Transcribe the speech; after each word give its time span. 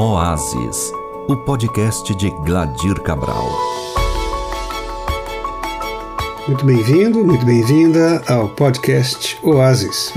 Oásis, 0.00 0.92
o 1.26 1.36
podcast 1.38 2.14
de 2.14 2.30
Gladir 2.30 3.00
Cabral. 3.02 3.50
Muito 6.46 6.64
bem-vindo, 6.64 7.24
muito 7.24 7.44
bem-vinda 7.44 8.22
ao 8.28 8.48
podcast 8.50 9.36
Oásis. 9.42 10.12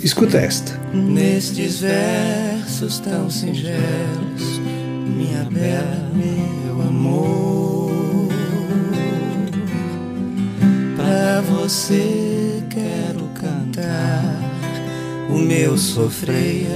Escuta 0.00 0.38
esta. 0.38 0.80
Nestes 0.94 1.80
versos 1.80 3.00
tão 3.00 3.28
singelos, 3.28 4.60
minha 5.04 5.42
bela, 5.50 6.08
meu 6.14 6.80
amor, 6.80 7.90
pra 10.94 11.40
você 11.40 12.62
quero 12.70 13.26
cantar 13.34 14.22
o 15.28 15.38
meu 15.38 15.76
sofrer 15.76 16.68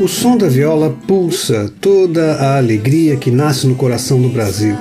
O 0.00 0.06
som 0.06 0.36
da 0.36 0.48
viola 0.48 0.96
pulsa 1.08 1.72
toda 1.80 2.34
a 2.34 2.56
alegria 2.56 3.16
que 3.16 3.32
nasce 3.32 3.66
no 3.66 3.74
coração 3.74 4.22
do 4.22 4.28
Brasil. 4.28 4.76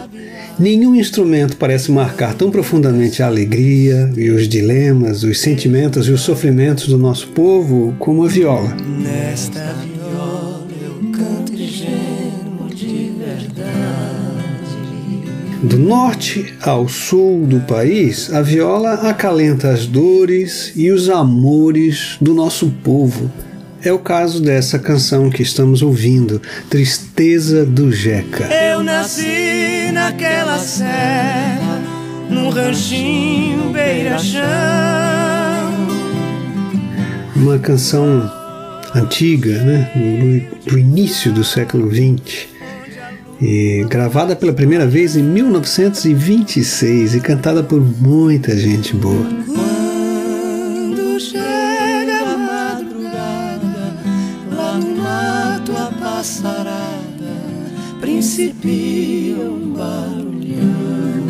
Nenhum 0.59 0.93
instrumento 0.93 1.57
parece 1.57 1.91
marcar 1.91 2.35
tão 2.35 2.51
profundamente 2.51 3.23
a 3.23 3.25
alegria 3.25 4.11
e 4.15 4.29
os 4.29 4.47
dilemas, 4.47 5.23
os 5.23 5.39
sentimentos 5.39 6.07
e 6.07 6.11
os 6.11 6.21
sofrimentos 6.21 6.87
do 6.87 6.99
nosso 6.99 7.29
povo 7.29 7.95
como 7.97 8.23
a 8.23 8.27
viola. 8.27 8.75
Nesta 8.75 9.73
viola 9.83 10.67
eu 10.79 11.11
canto 11.11 11.51
e 11.51 11.65
gemo 11.65 12.69
de 12.75 13.11
verdade. 13.17 13.67
Do 15.63 15.79
norte 15.79 16.53
ao 16.61 16.87
sul 16.87 17.47
do 17.47 17.59
país, 17.61 18.31
a 18.31 18.43
viola 18.43 18.93
acalenta 19.09 19.69
as 19.69 19.87
dores 19.87 20.73
e 20.75 20.91
os 20.91 21.09
amores 21.09 22.17
do 22.21 22.35
nosso 22.35 22.69
povo. 22.83 23.31
É 23.87 23.93
o 23.93 23.99
caso 23.99 24.41
dessa 24.41 24.77
canção 24.77 25.29
que 25.29 25.41
estamos 25.41 25.81
ouvindo, 25.81 26.41
Tristeza 26.69 27.65
do 27.65 27.89
Jeca. 27.89 28.43
Eu 28.53 28.83
nasci 28.83 29.89
naquela 29.93 30.59
serra, 30.59 31.81
num 32.29 32.49
ranchinho 32.49 33.69
beira-chão. 33.69 34.43
Uma 37.33 37.57
canção 37.59 38.29
antiga, 38.93 39.53
né, 39.63 39.89
do, 39.95 40.71
do 40.71 40.77
início 40.77 41.31
do 41.31 41.45
século 41.45 41.89
XX, 41.89 42.45
e 43.41 43.85
gravada 43.89 44.35
pela 44.35 44.51
primeira 44.51 44.85
vez 44.85 45.15
em 45.15 45.23
1926 45.23 47.15
e 47.15 47.21
cantada 47.21 47.63
por 47.63 47.79
muita 47.79 48.53
gente 48.57 48.93
boa. 48.93 49.25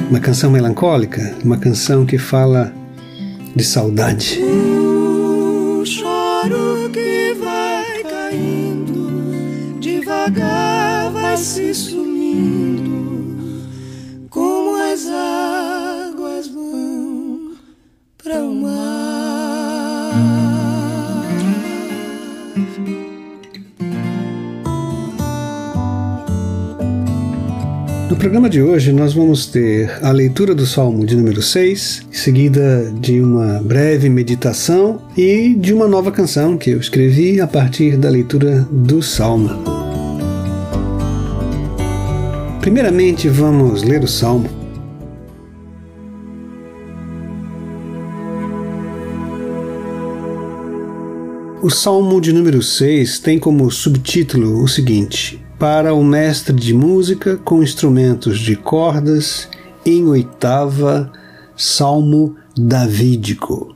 Uma 0.10 0.22
canção 0.22 0.50
melancólica, 0.50 1.36
uma 1.44 1.58
canção 1.58 2.06
que 2.06 2.18
fala 2.18 2.74
de 3.54 3.64
saudade. 3.64 4.40
O 4.42 5.86
choro 5.86 6.90
que 6.94 7.34
vai 7.38 8.04
caindo, 8.04 9.78
devagar 9.82 11.12
vai 11.12 11.36
se 11.36 11.74
sumindo, 11.74 13.66
como 14.30 14.78
as 14.78 15.06
águas 15.08 15.57
No 28.18 28.22
programa 28.22 28.50
de 28.50 28.64
hoje, 28.64 28.92
nós 28.92 29.14
vamos 29.14 29.46
ter 29.46 29.92
a 30.02 30.12
leitura 30.12 30.56
do 30.56 30.66
Salmo 30.66 31.06
de 31.06 31.16
número 31.16 31.40
6, 31.40 32.08
seguida 32.12 32.92
de 33.00 33.22
uma 33.22 33.62
breve 33.62 34.10
meditação 34.10 35.00
e 35.16 35.54
de 35.54 35.72
uma 35.72 35.88
nova 35.88 36.12
canção 36.12 36.58
que 36.58 36.72
eu 36.72 36.80
escrevi 36.80 37.40
a 37.40 37.46
partir 37.46 37.96
da 37.96 38.10
leitura 38.10 38.68
do 38.72 39.04
Salmo. 39.04 39.52
Primeiramente, 42.60 43.30
vamos 43.30 43.84
ler 43.84 44.04
o 44.04 44.08
Salmo. 44.08 44.50
O 51.62 51.70
Salmo 51.70 52.20
de 52.20 52.34
número 52.34 52.64
6 52.64 53.20
tem 53.20 53.38
como 53.38 53.70
subtítulo 53.70 54.64
o 54.64 54.68
seguinte: 54.68 55.40
Para 55.60 55.94
o 55.94 56.04
mestre 56.04 56.54
de 56.54 56.74
música 56.74 57.38
com 57.38 57.64
instrumentos 57.64 58.40
de 58.40 58.56
cordas, 58.56 59.50
em 59.84 60.06
oitava, 60.06 61.12
Salmo 61.56 62.36
Davídico. 62.56 63.76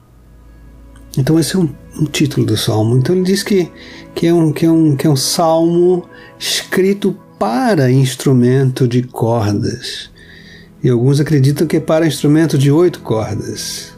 Então, 1.18 1.40
esse 1.40 1.56
é 1.56 1.60
um, 1.60 1.70
um 2.00 2.06
título 2.06 2.46
do 2.46 2.56
Salmo. 2.56 2.98
Então, 2.98 3.16
ele 3.16 3.26
diz 3.26 3.42
que, 3.42 3.72
que, 4.14 4.28
é 4.28 4.34
um, 4.34 4.54
que, 4.54 4.66
é 4.66 4.72
um, 4.72 4.96
que 4.96 5.08
é 5.08 5.10
um 5.10 5.16
salmo 5.16 6.08
escrito 6.38 7.18
para 7.40 7.92
instrumento 7.92 8.88
de 8.88 9.02
cordas. 9.02 10.12
E 10.84 10.90
alguns 10.90 11.20
acreditam 11.20 11.66
que 11.66 11.78
é 11.78 11.80
para 11.80 12.06
instrumento 12.06 12.58
de 12.58 12.72
oito 12.72 13.00
cordas. 13.02 13.92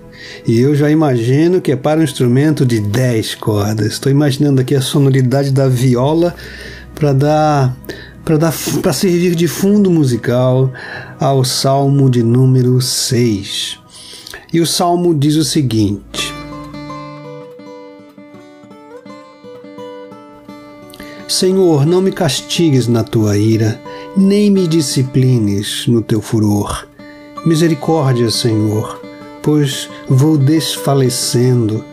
E 0.47 0.59
eu 0.59 0.73
já 0.73 0.89
imagino 0.89 1.61
que 1.61 1.71
é 1.71 1.75
para 1.75 1.99
um 1.99 2.03
instrumento 2.03 2.65
de 2.65 2.79
10 2.79 3.35
cordas. 3.35 3.87
Estou 3.87 4.11
imaginando 4.11 4.61
aqui 4.61 4.73
a 4.73 4.81
sonoridade 4.81 5.51
da 5.51 5.67
viola 5.67 6.33
para 7.03 7.11
dar 7.11 7.77
para 8.23 8.37
dar 8.37 8.53
para 8.81 8.93
servir 8.93 9.35
de 9.35 9.45
fundo 9.45 9.91
musical 9.91 10.71
ao 11.19 11.43
Salmo 11.43 12.09
de 12.09 12.23
número 12.23 12.79
6. 12.79 13.77
E 14.53 14.61
o 14.61 14.65
salmo 14.65 15.13
diz 15.13 15.35
o 15.35 15.43
seguinte: 15.43 16.33
Senhor, 21.27 21.85
não 21.85 22.01
me 22.01 22.13
castigues 22.13 22.87
na 22.87 23.03
tua 23.03 23.37
ira, 23.37 23.81
nem 24.15 24.49
me 24.49 24.65
disciplines 24.65 25.85
no 25.87 26.01
teu 26.01 26.21
furor. 26.21 26.87
Misericórdia, 27.45 28.31
Senhor, 28.31 29.01
pois 29.41 29.89
vou 30.07 30.37
desfalecendo. 30.37 31.83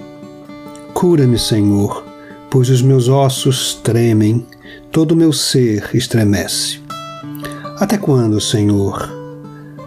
Cura-me, 0.95 1.37
Senhor, 1.37 2.05
pois 2.49 2.71
os 2.71 2.81
meus 2.81 3.09
ossos 3.09 3.75
tremem, 3.75 4.47
todo 4.91 5.13
o 5.13 5.17
meu 5.17 5.33
ser 5.33 5.91
estremece. 5.95 6.81
Até 7.79 7.97
quando, 7.97 8.41
Senhor? 8.41 9.11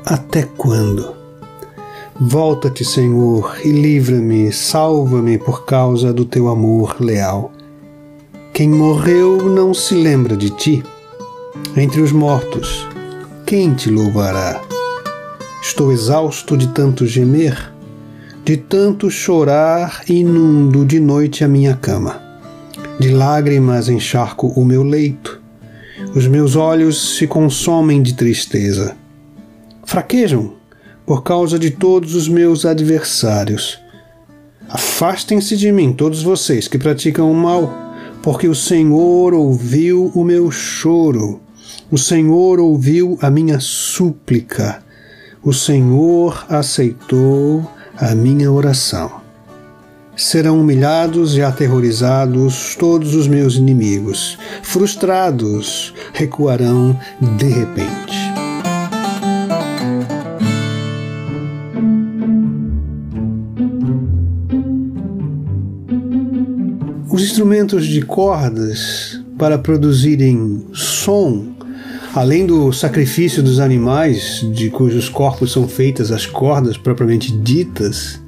Até 0.06 0.44
quando? 0.44 1.14
Volta-te, 2.20 2.86
Senhor, 2.86 3.58
e 3.64 3.72
livra-me, 3.72 4.52
salva-me 4.52 5.38
por 5.38 5.66
causa 5.66 6.14
do 6.14 6.26
teu 6.26 6.48
amor 6.48 6.98
leal. 7.00 7.52
Quem 8.54 8.70
morreu 8.70 9.50
não 9.50 9.74
se 9.74 9.96
lembra 9.96 10.38
de 10.38 10.50
ti. 10.52 10.84
Entre 11.76 12.02
os 12.02 12.12
mortos, 12.12 12.88
quem 13.46 13.74
te 13.74 13.90
louvará? 13.90 14.62
Estou 15.62 15.92
exausto 15.92 16.56
de 16.56 16.68
tanto 16.70 17.06
gemer, 17.06 17.74
de 18.46 18.58
tanto 18.58 19.10
chorar, 19.10 20.04
inundo 20.08 20.86
de 20.86 21.00
noite 21.00 21.44
a 21.44 21.48
minha 21.48 21.76
cama. 21.76 22.23
De 23.04 23.12
lágrimas 23.12 23.90
encharco 23.90 24.48
o 24.56 24.64
meu 24.64 24.82
leito. 24.82 25.42
Os 26.16 26.26
meus 26.26 26.56
olhos 26.56 27.18
se 27.18 27.28
consomem 27.28 28.02
de 28.02 28.14
tristeza. 28.14 28.96
Fraquejam 29.84 30.54
por 31.06 31.22
causa 31.22 31.60
de 31.60 31.70
todos 31.70 32.16
os 32.16 32.30
meus 32.30 32.66
adversários. 32.66 33.78
Afastem-se 34.70 35.58
de 35.58 35.70
mim, 35.70 35.92
todos 35.92 36.24
vocês 36.24 36.70
que 36.70 36.78
praticam 36.78 37.30
o 37.30 37.36
mal, 37.36 37.70
porque 38.22 38.48
o 38.48 38.56
Senhor 38.56 39.34
ouviu 39.34 40.10
o 40.16 40.24
meu 40.24 40.50
choro. 40.50 41.42
O 41.92 41.98
Senhor 41.98 42.58
ouviu 42.58 43.18
a 43.22 43.30
minha 43.30 43.60
súplica. 43.60 44.82
O 45.44 45.52
Senhor 45.52 46.46
aceitou 46.48 47.70
a 47.98 48.16
minha 48.16 48.50
oração. 48.50 49.23
Serão 50.16 50.62
humilhados 50.62 51.36
e 51.36 51.42
aterrorizados 51.42 52.76
todos 52.76 53.16
os 53.16 53.28
meus 53.28 53.56
inimigos. 53.56 54.38
Frustrados, 54.62 55.94
recuarão 56.14 56.98
de 57.38 57.48
repente. 57.48 58.34
Os 67.14 67.22
instrumentos 67.22 67.86
de 67.86 68.02
cordas 68.02 69.22
para 69.38 69.60
produzirem 69.60 70.66
som, 70.74 71.54
além 72.14 72.46
do 72.46 72.72
sacrifício 72.72 73.44
dos 73.44 73.60
animais 73.60 74.46
de 74.54 74.70
cujos 74.70 75.10
corpos 75.10 75.52
são 75.52 75.68
feitas 75.68 76.12
as 76.12 76.26
cordas 76.26 76.78
propriamente 76.78 77.32
ditas, 77.32 78.23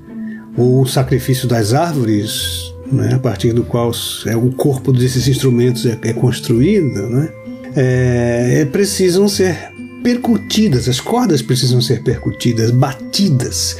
o 0.57 0.85
sacrifício 0.85 1.47
das 1.47 1.73
árvores 1.73 2.73
né, 2.91 3.13
a 3.15 3.19
partir 3.19 3.53
do 3.53 3.63
qual 3.63 3.91
é, 4.25 4.35
o 4.35 4.51
corpo 4.51 4.91
desses 4.91 5.27
instrumentos 5.27 5.85
é, 5.85 5.97
é 6.03 6.13
construído, 6.13 7.09
né, 7.09 7.29
é, 7.75 8.61
é, 8.61 8.65
precisam 8.65 9.27
ser 9.27 9.71
percutidas, 10.03 10.87
as 10.87 10.99
cordas 10.99 11.41
precisam 11.41 11.81
ser 11.81 12.03
percutidas, 12.03 12.71
batidas, 12.71 13.75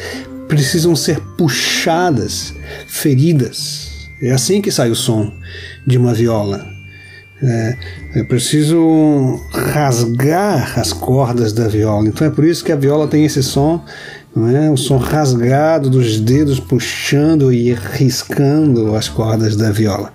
precisam 0.48 0.96
ser 0.96 1.20
puxadas, 1.38 2.54
feridas. 2.88 4.10
É 4.22 4.32
assim 4.32 4.62
que 4.62 4.72
sai 4.72 4.90
o 4.90 4.96
som 4.96 5.32
de 5.86 5.98
uma 5.98 6.14
viola. 6.14 6.66
É, 7.44 7.78
é 8.16 8.24
preciso 8.24 9.40
rasgar 9.52 10.80
as 10.80 10.94
cordas 10.94 11.54
da 11.54 11.68
viola. 11.68 12.08
Então 12.08 12.26
é 12.26 12.30
por 12.30 12.44
isso 12.44 12.64
que 12.64 12.72
a 12.72 12.76
viola 12.76 13.08
tem 13.08 13.26
esse 13.26 13.44
som, 13.44 13.84
não 14.36 14.50
é? 14.50 14.70
o 14.70 14.76
som 14.76 14.98
rasgado 14.98 15.90
dos 15.90 16.20
dedos 16.20 16.60
puxando 16.60 17.54
e 17.54 17.74
riscando 17.74 18.96
as 18.96 19.08
cordas 19.08 19.56
da 19.56 19.72
viola. 19.72 20.12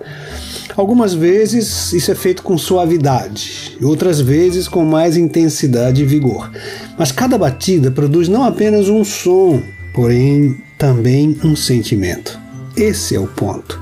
Algumas 0.77 1.13
vezes 1.13 1.91
isso 1.91 2.11
é 2.11 2.15
feito 2.15 2.43
com 2.43 2.57
suavidade, 2.57 3.77
outras 3.81 4.21
vezes 4.21 4.67
com 4.67 4.85
mais 4.85 5.17
intensidade 5.17 6.01
e 6.01 6.05
vigor. 6.05 6.49
Mas 6.97 7.11
cada 7.11 7.37
batida 7.37 7.91
produz 7.91 8.29
não 8.29 8.43
apenas 8.43 8.87
um 8.87 9.03
som, 9.03 9.61
porém 9.93 10.57
também 10.77 11.37
um 11.43 11.55
sentimento. 11.55 12.39
Esse 12.75 13.15
é 13.15 13.19
o 13.19 13.27
ponto. 13.27 13.81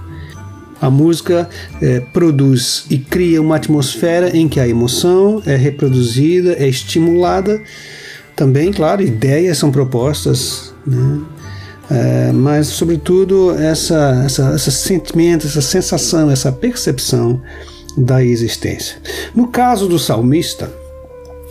A 0.82 0.90
música 0.90 1.50
é, 1.82 2.00
produz 2.00 2.86
e 2.90 2.98
cria 2.98 3.42
uma 3.42 3.58
atmosfera 3.58 4.36
em 4.36 4.48
que 4.48 4.60
a 4.60 4.68
emoção 4.68 5.44
é 5.46 5.56
reproduzida, 5.56 6.54
é 6.54 6.68
estimulada. 6.68 7.62
Também, 8.40 8.72
claro, 8.72 9.02
ideias 9.02 9.58
são 9.58 9.70
propostas, 9.70 10.74
né? 10.88 11.20
é, 11.92 12.32
mas, 12.32 12.68
sobretudo, 12.68 13.52
essa, 13.52 14.24
essa, 14.26 14.56
esse 14.56 14.72
sentimento, 14.72 15.46
essa 15.46 15.62
sensação, 15.62 16.32
essa 16.32 16.50
percepção 16.50 17.42
da 17.98 18.24
existência. 18.24 18.96
No 19.36 19.50
caso 19.50 19.90
do 19.90 20.00
salmista, 20.00 20.72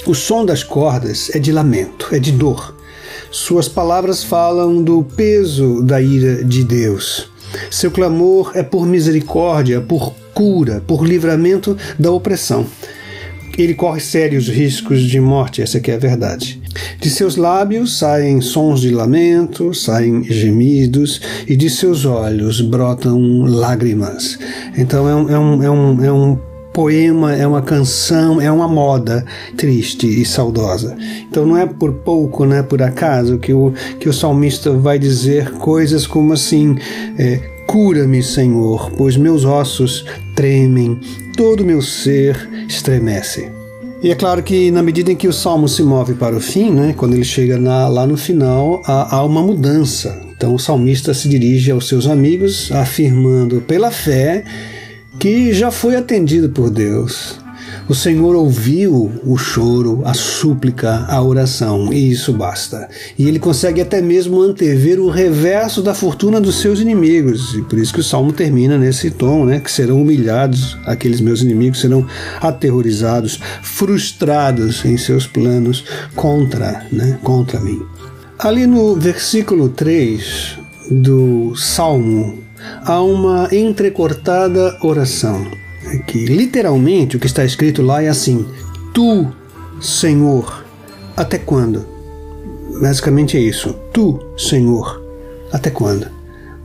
o 0.06 0.14
som 0.14 0.46
das 0.46 0.62
cordas 0.64 1.30
é 1.34 1.38
de 1.38 1.52
lamento, 1.52 2.08
é 2.10 2.18
de 2.18 2.32
dor. 2.32 2.74
Suas 3.30 3.68
palavras 3.68 4.24
falam 4.24 4.82
do 4.82 5.04
peso 5.14 5.82
da 5.82 6.00
ira 6.00 6.42
de 6.42 6.64
Deus. 6.64 7.30
Seu 7.70 7.90
clamor 7.90 8.52
é 8.54 8.62
por 8.62 8.86
misericórdia, 8.86 9.78
por 9.82 10.14
cura, 10.32 10.82
por 10.86 11.06
livramento 11.06 11.76
da 11.98 12.10
opressão. 12.10 12.66
Ele 13.58 13.74
corre 13.74 14.00
sérios 14.00 14.48
riscos 14.48 15.02
de 15.02 15.20
morte, 15.20 15.60
essa 15.60 15.76
é 15.76 15.94
a 15.94 15.98
verdade. 15.98 16.57
De 17.00 17.10
seus 17.10 17.36
lábios 17.36 17.98
saem 17.98 18.40
sons 18.40 18.80
de 18.80 18.90
lamento, 18.90 19.72
saem 19.74 20.24
gemidos, 20.24 21.20
e 21.46 21.56
de 21.56 21.70
seus 21.70 22.04
olhos 22.04 22.60
brotam 22.60 23.44
lágrimas. 23.44 24.38
Então 24.76 25.08
é 25.08 25.14
um, 25.14 25.30
é 25.30 25.38
um, 25.38 25.62
é 25.62 25.70
um, 25.70 26.04
é 26.04 26.12
um 26.12 26.38
poema, 26.72 27.34
é 27.34 27.46
uma 27.46 27.60
canção, 27.60 28.40
é 28.40 28.50
uma 28.52 28.68
moda 28.68 29.24
triste 29.56 30.06
e 30.06 30.24
saudosa. 30.24 30.96
Então 31.28 31.44
não 31.44 31.56
é 31.56 31.66
por 31.66 31.92
pouco, 31.92 32.44
não 32.44 32.56
é 32.56 32.62
por 32.62 32.80
acaso 32.82 33.38
que 33.38 33.52
o, 33.52 33.72
que 33.98 34.08
o 34.08 34.12
salmista 34.12 34.70
vai 34.70 34.98
dizer 34.98 35.50
coisas 35.54 36.06
como 36.06 36.32
assim: 36.32 36.76
é, 37.18 37.40
Cura-me, 37.66 38.22
Senhor, 38.22 38.92
pois 38.96 39.16
meus 39.16 39.44
ossos 39.44 40.04
tremem, 40.34 40.98
todo 41.36 41.64
meu 41.64 41.82
ser 41.82 42.48
estremece. 42.68 43.57
E 44.00 44.12
é 44.12 44.14
claro 44.14 44.42
que 44.44 44.70
na 44.70 44.80
medida 44.80 45.10
em 45.10 45.16
que 45.16 45.26
o 45.26 45.32
salmo 45.32 45.68
se 45.68 45.82
move 45.82 46.14
para 46.14 46.36
o 46.36 46.40
fim, 46.40 46.70
né, 46.70 46.94
quando 46.96 47.14
ele 47.14 47.24
chega 47.24 47.58
na, 47.58 47.88
lá 47.88 48.06
no 48.06 48.16
final, 48.16 48.80
há, 48.86 49.16
há 49.16 49.24
uma 49.24 49.42
mudança. 49.42 50.22
Então 50.36 50.54
o 50.54 50.58
salmista 50.58 51.12
se 51.12 51.28
dirige 51.28 51.72
aos 51.72 51.88
seus 51.88 52.06
amigos, 52.06 52.70
afirmando 52.70 53.60
pela 53.60 53.90
fé 53.90 54.44
que 55.18 55.52
já 55.52 55.72
foi 55.72 55.96
atendido 55.96 56.48
por 56.50 56.70
Deus. 56.70 57.40
O 57.88 57.94
Senhor 57.94 58.34
ouviu 58.34 59.12
o 59.24 59.36
choro, 59.36 60.02
a 60.04 60.14
súplica, 60.14 61.06
a 61.08 61.22
oração, 61.22 61.92
e 61.92 62.10
isso 62.10 62.32
basta. 62.32 62.88
E 63.18 63.26
ele 63.26 63.38
consegue 63.38 63.80
até 63.80 64.00
mesmo 64.00 64.40
antever 64.40 65.00
o 65.00 65.08
reverso 65.08 65.82
da 65.82 65.94
fortuna 65.94 66.40
dos 66.40 66.60
seus 66.60 66.80
inimigos. 66.80 67.54
E 67.54 67.62
por 67.62 67.78
isso 67.78 67.94
que 67.94 68.00
o 68.00 68.04
salmo 68.04 68.32
termina 68.32 68.76
nesse 68.76 69.10
tom, 69.10 69.44
né? 69.44 69.60
Que 69.60 69.70
serão 69.70 70.02
humilhados, 70.02 70.76
aqueles 70.84 71.20
meus 71.20 71.42
inimigos 71.42 71.80
serão 71.80 72.06
aterrorizados, 72.40 73.40
frustrados 73.62 74.84
em 74.84 74.96
seus 74.96 75.26
planos 75.26 75.84
contra, 76.14 76.86
né? 76.92 77.18
Contra 77.22 77.60
mim. 77.60 77.80
Ali 78.38 78.66
no 78.66 78.94
versículo 78.94 79.68
3 79.68 80.58
do 80.90 81.56
Salmo 81.56 82.38
há 82.84 83.00
uma 83.02 83.48
entrecortada 83.52 84.76
oração. 84.82 85.67
Que 86.06 86.24
literalmente 86.26 87.16
o 87.16 87.20
que 87.20 87.26
está 87.26 87.44
escrito 87.44 87.82
lá 87.82 88.02
é 88.02 88.08
assim: 88.08 88.46
Tu, 88.92 89.26
Senhor, 89.80 90.64
até 91.16 91.38
quando? 91.38 91.84
Basicamente 92.80 93.36
é 93.36 93.40
isso. 93.40 93.74
Tu, 93.92 94.18
Senhor, 94.36 95.02
até 95.52 95.70
quando? 95.70 96.06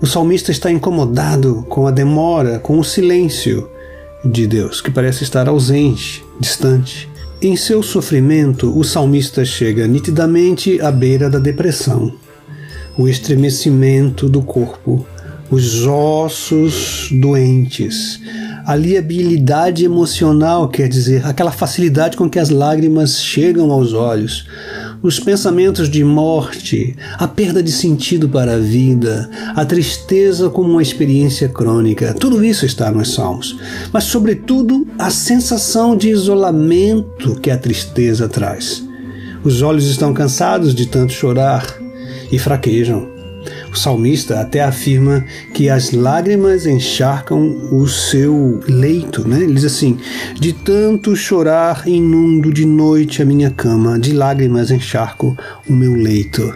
O 0.02 0.06
salmista 0.06 0.52
está 0.52 0.70
incomodado 0.70 1.66
com 1.70 1.88
a 1.88 1.92
demora, 1.92 2.60
com 2.60 2.78
o 2.78 2.84
silêncio 2.84 3.70
de 4.24 4.46
Deus, 4.46 4.82
que 4.82 4.92
parece 4.92 5.24
estar 5.24 5.48
ausente, 5.48 6.24
distante. 6.40 7.10
Em 7.42 7.56
seu 7.56 7.82
sofrimento, 7.82 8.78
o 8.78 8.84
salmista 8.84 9.44
chega 9.44 9.88
nitidamente 9.88 10.80
à 10.82 10.92
beira 10.92 11.30
da 11.30 11.40
depressão, 11.40 12.14
o 12.98 13.08
estremecimento 13.08 14.30
do 14.30 14.42
corpo, 14.42 15.06
os 15.50 15.86
ossos 15.86 17.10
doentes, 17.12 18.20
a 18.66 18.76
liabilidade 18.76 19.84
emocional, 19.84 20.68
quer 20.70 20.88
dizer, 20.88 21.26
aquela 21.26 21.52
facilidade 21.52 22.16
com 22.16 22.30
que 22.30 22.40
as 22.40 22.50
lágrimas 22.50 23.22
chegam 23.22 23.72
aos 23.72 23.94
olhos, 23.94 24.48
os 25.02 25.20
pensamentos 25.20 25.90
de 25.90 26.04
morte, 26.04 26.96
a 27.18 27.28
perda 27.28 27.62
de 27.62 27.72
sentido 27.72 28.30
para 28.30 28.54
a 28.54 28.60
vida, 28.60 29.30
a 29.56 29.66
tristeza 29.66 30.50
como 30.50 30.72
uma 30.72 30.82
experiência 30.82 31.50
crônica, 31.50 32.14
tudo 32.14 32.44
isso 32.44 32.66
está 32.66 32.90
nos 32.90 33.14
Salmos. 33.14 33.58
Mas, 33.92 34.06
sobretudo, 34.06 34.88
a 34.98 35.10
sensação 35.10 35.96
de 35.96 36.10
isolamento 36.10 37.40
que 37.42 37.52
a 37.52 37.58
tristeza 37.58 38.30
traz. 38.30 38.84
Os 39.44 39.62
olhos 39.62 39.86
estão 39.88 40.14
cansados 40.14 40.74
de 40.74 40.86
tanto 40.86 41.12
chorar 41.12 41.66
e 42.32 42.40
fraquejam. 42.40 43.13
O 43.74 43.76
salmista 43.76 44.40
até 44.40 44.62
afirma 44.62 45.26
que 45.52 45.68
as 45.68 45.92
lágrimas 45.92 46.68
encharcam 46.68 47.42
o 47.72 47.88
seu 47.88 48.60
leito, 48.68 49.28
né? 49.28 49.42
Ele 49.42 49.56
diz 49.56 49.66
assim: 49.66 49.98
De 50.40 50.54
tanto 50.54 51.16
chorar 51.16 51.88
inundo 51.88 52.54
de 52.54 52.66
noite 52.66 53.24
a 53.24 53.26
minha 53.26 53.50
cama, 53.50 53.98
de 53.98 54.14
lágrimas 54.14 54.70
encharco 54.70 55.36
o 55.68 55.74
meu 55.74 55.96
leito. 55.96 56.54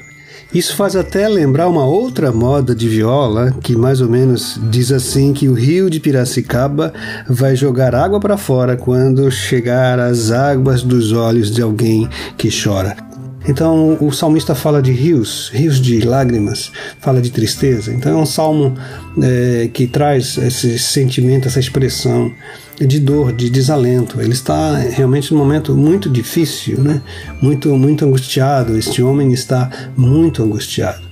Isso 0.53 0.75
faz 0.75 0.95
até 0.95 1.27
lembrar 1.27 1.67
uma 1.67 1.85
outra 1.85 2.31
moda 2.31 2.75
de 2.75 2.87
viola 2.87 3.51
que 3.63 3.75
mais 3.75 3.99
ou 3.99 4.07
menos 4.07 4.59
diz 4.69 4.91
assim 4.91 5.33
que 5.33 5.49
o 5.49 5.53
rio 5.53 5.89
de 5.89 5.99
Piracicaba 5.99 6.93
vai 7.27 7.55
jogar 7.55 7.95
água 7.95 8.19
para 8.19 8.37
fora 8.37 8.77
quando 8.77 9.29
chegar 9.31 9.99
as 9.99 10.29
águas 10.31 10.83
dos 10.83 11.11
olhos 11.11 11.49
de 11.49 11.63
alguém 11.63 12.07
que 12.37 12.49
chora. 12.51 13.06
Então 13.47 13.97
o 14.01 14.11
salmista 14.11 14.53
fala 14.53 14.81
de 14.81 14.91
rios, 14.91 15.49
rios 15.53 15.79
de 15.79 16.01
lágrimas, 16.01 16.71
fala 16.99 17.21
de 17.21 17.31
tristeza. 17.31 17.93
Então 17.93 18.11
é 18.11 18.21
um 18.21 18.25
salmo 18.25 18.75
é, 19.21 19.69
que 19.73 19.87
traz 19.87 20.37
esse 20.37 20.77
sentimento, 20.77 21.47
essa 21.47 21.59
expressão 21.59 22.31
de 22.79 22.99
dor, 22.99 23.31
de 23.31 23.49
desalento. 23.49 24.21
Ele 24.21 24.33
está 24.33 24.75
realmente 24.75 25.33
num 25.33 25.39
momento 25.39 25.75
muito 25.75 26.09
difícil, 26.09 26.79
né? 26.79 27.01
muito, 27.41 27.75
muito 27.75 28.05
angustiado. 28.05 28.77
Este 28.77 29.01
homem 29.01 29.31
está 29.31 29.69
muito 29.95 30.43
angustiado. 30.43 31.06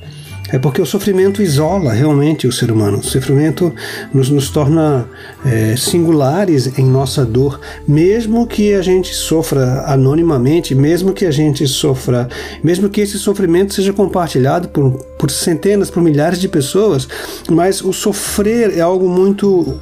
É 0.52 0.60
porque 0.60 0.82
o 0.82 0.86
sofrimento 0.86 1.42
isola 1.42 1.92
realmente 1.92 2.48
o 2.48 2.52
ser 2.52 2.72
humano. 2.72 3.00
O 3.00 3.04
sofrimento 3.04 3.74
nos, 4.14 4.30
nos 4.30 4.50
torna 4.50 5.08
é, 5.44 5.76
singulares 5.76 6.78
em 6.78 6.86
nossa 6.86 7.26
dor, 7.26 7.60
mesmo 7.88 8.46
que 8.46 8.74
a 8.74 8.82
gente 8.82 9.14
sofra 9.14 9.84
anonimamente, 9.88 10.76
mesmo 10.76 11.14
que 11.14 11.26
a 11.26 11.32
gente 11.32 11.68
sofra, 11.68 12.28
mesmo 12.64 12.90
que 12.90 13.02
esse 13.02 13.18
sofrimento 13.18 13.74
seja 13.74 13.92
compartilhado 13.92 14.68
por, 14.70 14.92
por 15.18 15.32
centenas, 15.32 15.90
por 15.90 16.04
milhares 16.04 16.40
de 16.40 16.48
pessoas, 16.48 17.08
mas 17.50 17.82
o 17.82 17.92
sofrer 17.92 18.78
é 18.78 18.82
algo 18.82 19.10
muito 19.10 19.80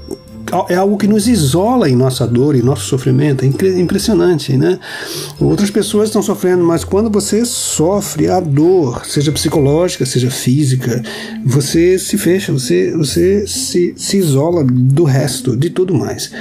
é 0.70 0.76
algo 0.76 0.98
que 0.98 1.08
nos 1.08 1.28
isola 1.28 1.90
em 1.90 1.96
nossa 1.96 2.28
dor, 2.28 2.56
em 2.56 2.62
nosso 2.62 2.86
sofrimento. 2.86 3.44
É 3.44 3.80
impressionante, 3.80 4.56
né? 4.56 4.80
Outras 5.40 5.70
pessoas 5.70 6.10
estão 6.10 6.22
sofrendo, 6.22 6.64
mas 6.64 6.84
quando 6.84 7.10
você 7.10 7.46
sofre 7.46 8.28
a 8.30 8.40
dor, 8.40 9.06
seja 9.06 9.32
psicológica, 9.32 10.06
seja 10.06 10.30
física, 10.30 11.02
você 11.46 11.98
se 11.98 12.18
fecha, 12.18 12.52
você, 12.52 12.92
você 12.92 13.46
se, 13.48 13.94
se 13.96 14.18
isola 14.18 14.64
do 14.64 15.04
resto, 15.04 15.56
de 15.56 15.70
tudo 15.70 15.94
mais. 15.94 16.32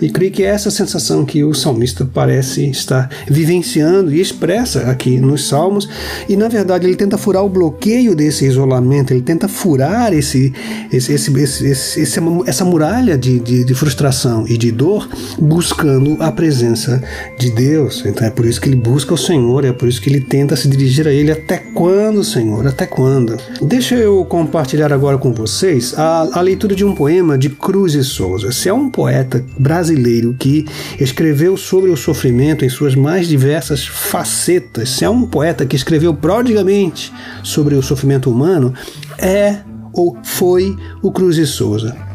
E 0.00 0.08
creio 0.10 0.32
que 0.32 0.42
é 0.42 0.46
essa 0.46 0.70
sensação 0.70 1.24
que 1.24 1.44
o 1.44 1.54
salmista 1.54 2.04
parece 2.04 2.68
estar 2.70 3.10
vivenciando 3.28 4.14
e 4.14 4.20
expressa 4.20 4.90
aqui 4.90 5.18
nos 5.18 5.48
Salmos. 5.48 5.88
E 6.28 6.36
na 6.36 6.48
verdade 6.48 6.86
ele 6.86 6.96
tenta 6.96 7.18
furar 7.18 7.44
o 7.44 7.48
bloqueio 7.48 8.14
desse 8.14 8.46
isolamento, 8.46 9.12
ele 9.12 9.22
tenta 9.22 9.48
furar 9.48 10.12
esse, 10.12 10.52
esse, 10.92 11.12
esse, 11.12 11.38
esse, 11.38 12.00
esse 12.00 12.20
essa 12.46 12.64
muralha 12.64 13.16
de, 13.16 13.38
de, 13.40 13.49
de, 13.64 13.74
frustração 13.74 14.44
e 14.46 14.56
de 14.56 14.70
dor, 14.70 15.08
buscando 15.38 16.16
a 16.20 16.30
presença 16.30 17.02
de 17.38 17.50
Deus. 17.50 18.02
Então 18.06 18.26
é 18.26 18.30
por 18.30 18.46
isso 18.46 18.60
que 18.60 18.68
ele 18.68 18.76
busca 18.76 19.14
o 19.14 19.18
Senhor, 19.18 19.64
é 19.64 19.72
por 19.72 19.88
isso 19.88 20.00
que 20.00 20.08
ele 20.08 20.20
tenta 20.20 20.56
se 20.56 20.68
dirigir 20.68 21.06
a 21.06 21.12
Ele. 21.12 21.32
Até 21.32 21.58
quando, 21.58 22.22
Senhor? 22.22 22.66
Até 22.66 22.86
quando? 22.86 23.36
Deixa 23.60 23.94
eu 23.94 24.24
compartilhar 24.24 24.92
agora 24.92 25.18
com 25.18 25.32
vocês 25.32 25.94
a, 25.98 26.38
a 26.38 26.40
leitura 26.40 26.74
de 26.74 26.84
um 26.84 26.94
poema 26.94 27.36
de 27.36 27.48
Cruz 27.50 27.94
e 27.94 28.04
Souza. 28.04 28.52
Se 28.52 28.68
é 28.68 28.72
um 28.72 28.88
poeta 28.88 29.44
brasileiro 29.58 30.34
que 30.38 30.66
escreveu 30.98 31.56
sobre 31.56 31.90
o 31.90 31.96
sofrimento 31.96 32.64
em 32.64 32.68
suas 32.68 32.94
mais 32.94 33.26
diversas 33.28 33.86
facetas, 33.86 34.90
se 34.90 35.04
é 35.04 35.10
um 35.10 35.26
poeta 35.26 35.66
que 35.66 35.76
escreveu 35.76 36.14
prodigamente 36.14 37.12
sobre 37.42 37.74
o 37.74 37.82
sofrimento 37.82 38.30
humano, 38.30 38.72
é 39.18 39.58
ou 39.92 40.16
foi 40.22 40.76
o 41.02 41.10
Cruz 41.10 41.36
e 41.36 41.46
Souza. 41.46 42.09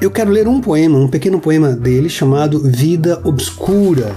Eu 0.00 0.12
quero 0.12 0.30
ler 0.30 0.46
um 0.46 0.60
poema, 0.60 0.96
um 0.96 1.08
pequeno 1.08 1.40
poema 1.40 1.72
dele 1.72 2.08
chamado 2.08 2.60
Vida 2.60 3.20
Obscura. 3.24 4.14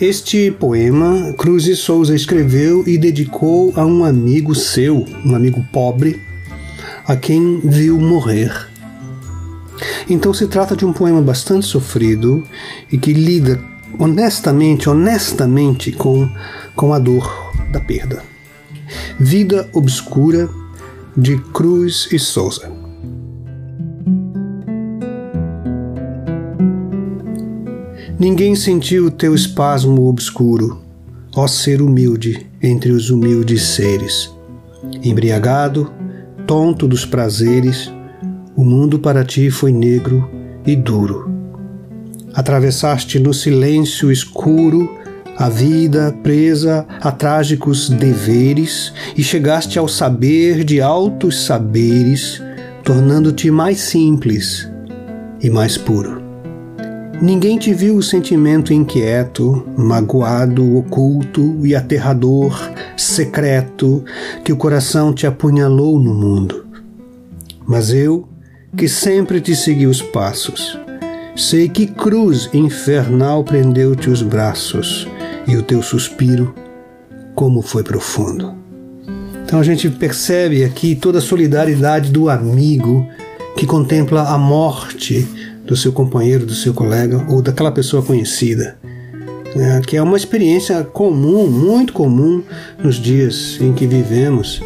Este 0.00 0.50
poema 0.50 1.34
Cruz 1.34 1.66
e 1.66 1.76
Souza 1.76 2.14
escreveu 2.14 2.82
e 2.86 2.96
dedicou 2.96 3.74
a 3.76 3.84
um 3.84 4.06
amigo 4.06 4.54
seu, 4.54 5.04
um 5.22 5.34
amigo 5.34 5.62
pobre, 5.70 6.18
a 7.06 7.14
quem 7.14 7.60
viu 7.62 8.00
morrer. 8.00 8.50
Então 10.08 10.32
se 10.32 10.46
trata 10.46 10.74
de 10.74 10.86
um 10.86 10.94
poema 10.94 11.20
bastante 11.20 11.66
sofrido 11.66 12.42
e 12.90 12.96
que 12.96 13.12
lida 13.12 13.62
honestamente, 13.98 14.88
honestamente 14.88 15.92
com, 15.92 16.26
com 16.74 16.94
a 16.94 16.98
dor 16.98 17.52
da 17.70 17.80
perda. 17.80 18.22
Vida 19.20 19.68
Obscura 19.74 20.48
de 21.14 21.36
Cruz 21.52 22.08
e 22.10 22.18
Souza. 22.18 22.75
Ninguém 28.18 28.54
sentiu 28.54 29.06
o 29.06 29.10
teu 29.10 29.34
espasmo 29.34 30.08
obscuro, 30.08 30.80
ó 31.34 31.46
ser 31.46 31.82
humilde 31.82 32.46
entre 32.62 32.90
os 32.90 33.10
humildes 33.10 33.62
seres. 33.62 34.34
Embriagado, 35.04 35.92
tonto 36.46 36.88
dos 36.88 37.04
prazeres, 37.04 37.92
o 38.56 38.64
mundo 38.64 38.98
para 38.98 39.22
ti 39.22 39.50
foi 39.50 39.70
negro 39.70 40.30
e 40.66 40.74
duro. 40.74 41.30
Atravessaste 42.32 43.18
no 43.18 43.34
silêncio 43.34 44.10
escuro 44.10 44.90
a 45.36 45.50
vida 45.50 46.16
presa 46.22 46.86
a 47.02 47.12
trágicos 47.12 47.90
deveres 47.90 48.94
e 49.14 49.22
chegaste 49.22 49.78
ao 49.78 49.86
saber 49.86 50.64
de 50.64 50.80
altos 50.80 51.44
saberes, 51.44 52.42
tornando-te 52.82 53.50
mais 53.50 53.78
simples 53.78 54.66
e 55.42 55.50
mais 55.50 55.76
puro. 55.76 56.25
Ninguém 57.20 57.58
te 57.58 57.72
viu 57.72 57.96
o 57.96 58.02
sentimento 58.02 58.74
inquieto, 58.74 59.66
magoado, 59.76 60.76
oculto 60.76 61.66
e 61.66 61.74
aterrador, 61.74 62.54
secreto, 62.94 64.04
que 64.44 64.52
o 64.52 64.56
coração 64.56 65.14
te 65.14 65.26
apunhalou 65.26 65.98
no 65.98 66.12
mundo. 66.12 66.66
Mas 67.66 67.90
eu, 67.90 68.28
que 68.76 68.86
sempre 68.86 69.40
te 69.40 69.56
segui 69.56 69.86
os 69.86 70.02
passos, 70.02 70.78
sei 71.34 71.70
que 71.70 71.86
cruz 71.86 72.50
infernal 72.52 73.42
prendeu-te 73.42 74.10
os 74.10 74.20
braços 74.20 75.08
e 75.46 75.56
o 75.56 75.62
teu 75.62 75.82
suspiro, 75.82 76.54
como 77.34 77.62
foi 77.62 77.82
profundo. 77.82 78.54
Então 79.42 79.58
a 79.58 79.62
gente 79.62 79.88
percebe 79.88 80.64
aqui 80.64 80.94
toda 80.94 81.18
a 81.18 81.22
solidariedade 81.22 82.10
do 82.10 82.28
amigo 82.28 83.08
que 83.56 83.64
contempla 83.64 84.28
a 84.28 84.36
morte 84.36 85.26
do 85.66 85.76
seu 85.76 85.92
companheiro, 85.92 86.46
do 86.46 86.54
seu 86.54 86.72
colega 86.72 87.24
ou 87.28 87.42
daquela 87.42 87.72
pessoa 87.72 88.02
conhecida, 88.02 88.78
né, 89.54 89.80
que 89.86 89.96
é 89.96 90.02
uma 90.02 90.16
experiência 90.16 90.82
comum, 90.84 91.46
muito 91.46 91.92
comum 91.92 92.42
nos 92.82 92.96
dias 92.96 93.58
em 93.60 93.72
que 93.72 93.86
vivemos. 93.86 94.62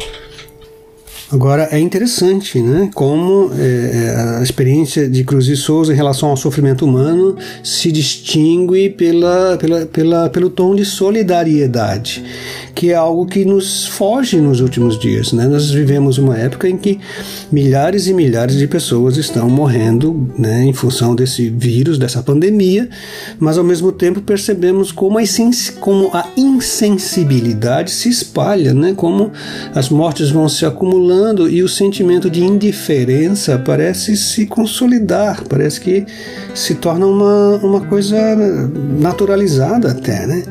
Agora 1.31 1.69
é 1.71 1.79
interessante, 1.79 2.59
né, 2.59 2.89
como 2.93 3.51
é, 3.57 4.37
a 4.39 4.43
experiência 4.43 5.09
de 5.09 5.23
Cruz 5.23 5.47
e 5.47 5.55
Souza 5.55 5.93
em 5.93 5.95
relação 5.95 6.29
ao 6.29 6.35
sofrimento 6.35 6.85
humano 6.85 7.37
se 7.63 7.89
distingue 7.89 8.89
pela, 8.89 9.57
pela, 9.57 9.85
pela, 9.85 10.29
pelo 10.29 10.49
tom 10.49 10.75
de 10.75 10.83
solidariedade 10.83 12.21
que 12.81 12.89
é 12.89 12.95
algo 12.95 13.27
que 13.27 13.45
nos 13.45 13.85
foge 13.85 14.41
nos 14.41 14.59
últimos 14.59 14.97
dias. 14.97 15.33
Né? 15.33 15.45
Nós 15.45 15.69
vivemos 15.69 16.17
uma 16.17 16.35
época 16.35 16.67
em 16.67 16.75
que 16.75 16.99
milhares 17.51 18.07
e 18.07 18.13
milhares 18.13 18.57
de 18.57 18.65
pessoas 18.65 19.17
estão 19.17 19.47
morrendo 19.47 20.27
né, 20.35 20.63
em 20.63 20.73
função 20.73 21.13
desse 21.13 21.47
vírus, 21.47 21.99
dessa 21.99 22.23
pandemia, 22.23 22.89
mas 23.37 23.59
ao 23.59 23.63
mesmo 23.63 23.91
tempo 23.91 24.19
percebemos 24.19 24.91
como 24.91 25.19
a, 25.19 25.21
como 25.79 26.09
a 26.11 26.27
insensibilidade 26.35 27.91
se 27.91 28.09
espalha, 28.09 28.73
né? 28.73 28.95
como 28.95 29.31
as 29.75 29.89
mortes 29.89 30.31
vão 30.31 30.49
se 30.49 30.65
acumulando 30.65 31.47
e 31.47 31.61
o 31.61 31.69
sentimento 31.69 32.31
de 32.31 32.43
indiferença 32.43 33.59
parece 33.59 34.17
se 34.17 34.47
consolidar, 34.47 35.43
parece 35.47 35.79
que 35.79 36.03
se 36.55 36.73
torna 36.73 37.05
uma, 37.05 37.57
uma 37.57 37.81
coisa 37.81 38.17
naturalizada 38.99 39.91
até. 39.91 40.25
Né? 40.25 40.43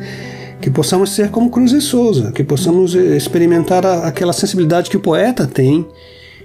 Que 0.60 0.70
possamos 0.70 1.10
ser 1.10 1.30
como 1.30 1.50
Cruz 1.50 1.72
e 1.72 1.80
Souza, 1.80 2.32
que 2.32 2.44
possamos 2.44 2.94
experimentar 2.94 3.84
a, 3.86 4.06
aquela 4.06 4.32
sensibilidade 4.32 4.90
que 4.90 4.96
o 4.96 5.00
poeta 5.00 5.46
tem 5.46 5.86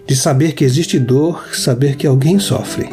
de 0.07 0.15
saber 0.15 0.53
que 0.53 0.63
existe 0.63 0.99
dor, 0.99 1.49
saber 1.53 1.95
que 1.95 2.07
alguém 2.07 2.39
sofre. 2.39 2.87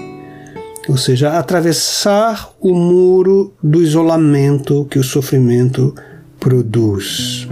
Ou 0.88 0.96
seja, 0.96 1.38
atravessar 1.38 2.52
o 2.60 2.74
muro 2.74 3.54
do 3.62 3.80
isolamento 3.80 4.86
que 4.90 4.98
o 4.98 5.04
sofrimento 5.04 5.94
produz. 6.40 7.46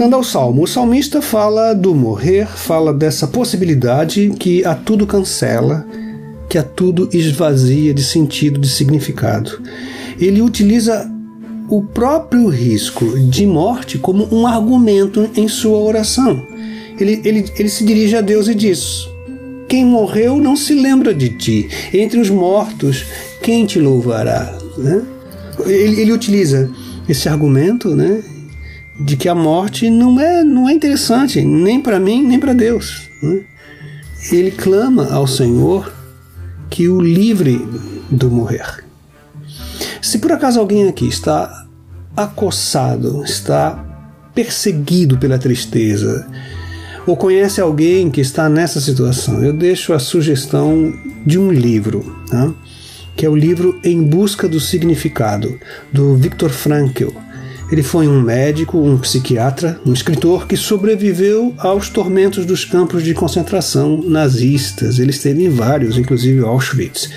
Voltando 0.00 0.16
ao 0.16 0.24
salmo, 0.24 0.62
o 0.62 0.66
salmista 0.66 1.20
fala 1.20 1.74
do 1.74 1.94
morrer, 1.94 2.46
fala 2.46 2.90
dessa 2.90 3.26
possibilidade 3.26 4.32
que 4.38 4.64
a 4.64 4.74
tudo 4.74 5.06
cancela, 5.06 5.86
que 6.48 6.56
a 6.56 6.62
tudo 6.62 7.10
esvazia 7.12 7.92
de 7.92 8.02
sentido, 8.02 8.58
de 8.58 8.66
significado. 8.66 9.60
Ele 10.18 10.40
utiliza 10.40 11.06
o 11.68 11.82
próprio 11.82 12.48
risco 12.48 13.18
de 13.28 13.44
morte 13.44 13.98
como 13.98 14.26
um 14.34 14.46
argumento 14.46 15.28
em 15.36 15.46
sua 15.46 15.76
oração. 15.76 16.42
Ele, 16.98 17.20
ele, 17.22 17.52
ele 17.58 17.68
se 17.68 17.84
dirige 17.84 18.16
a 18.16 18.22
Deus 18.22 18.48
e 18.48 18.54
diz: 18.54 19.06
Quem 19.68 19.84
morreu 19.84 20.38
não 20.38 20.56
se 20.56 20.72
lembra 20.72 21.12
de 21.12 21.28
ti. 21.36 21.68
Entre 21.92 22.18
os 22.18 22.30
mortos, 22.30 23.04
quem 23.42 23.66
te 23.66 23.78
louvará? 23.78 24.50
Né? 24.78 25.02
Ele, 25.66 26.00
ele 26.00 26.12
utiliza 26.12 26.70
esse 27.06 27.28
argumento, 27.28 27.94
né? 27.94 28.22
De 29.00 29.16
que 29.16 29.28
a 29.28 29.34
morte 29.34 29.88
não 29.88 30.20
é, 30.20 30.44
não 30.44 30.68
é 30.68 30.72
interessante, 30.72 31.40
nem 31.42 31.80
para 31.80 31.98
mim, 31.98 32.22
nem 32.22 32.38
para 32.38 32.52
Deus. 32.52 33.08
Né? 33.22 33.40
Ele 34.30 34.50
clama 34.50 35.10
ao 35.10 35.26
Senhor 35.26 35.90
que 36.68 36.88
o 36.88 37.00
livre 37.00 37.66
do 38.10 38.30
morrer. 38.30 38.84
Se 40.02 40.18
por 40.18 40.32
acaso 40.32 40.60
alguém 40.60 40.86
aqui 40.88 41.08
está 41.08 41.66
acossado, 42.16 43.24
está 43.24 43.86
perseguido 44.34 45.16
pela 45.18 45.38
tristeza, 45.38 46.28
ou 47.06 47.16
conhece 47.16 47.60
alguém 47.60 48.10
que 48.10 48.20
está 48.20 48.48
nessa 48.48 48.80
situação, 48.80 49.42
eu 49.42 49.52
deixo 49.52 49.94
a 49.94 49.98
sugestão 49.98 50.92
de 51.24 51.38
um 51.38 51.50
livro, 51.50 52.22
tá? 52.28 52.52
que 53.16 53.24
é 53.24 53.28
o 53.28 53.34
livro 53.34 53.80
Em 53.82 54.02
Busca 54.02 54.46
do 54.46 54.60
Significado, 54.60 55.58
do 55.92 56.16
Viktor 56.16 56.50
Frankl 56.50 57.10
Ele 57.70 57.82
foi 57.82 58.08
um 58.08 58.20
médico, 58.20 58.78
um 58.78 58.98
psiquiatra, 58.98 59.80
um 59.86 59.92
escritor 59.92 60.46
que 60.46 60.56
sobreviveu 60.56 61.54
aos 61.58 61.88
tormentos 61.88 62.44
dos 62.44 62.64
campos 62.64 63.04
de 63.04 63.14
concentração 63.14 64.02
nazistas. 64.02 64.98
Ele 64.98 65.10
esteve 65.10 65.44
em 65.44 65.48
vários, 65.48 65.96
inclusive 65.96 66.40
Auschwitz. 66.40 67.08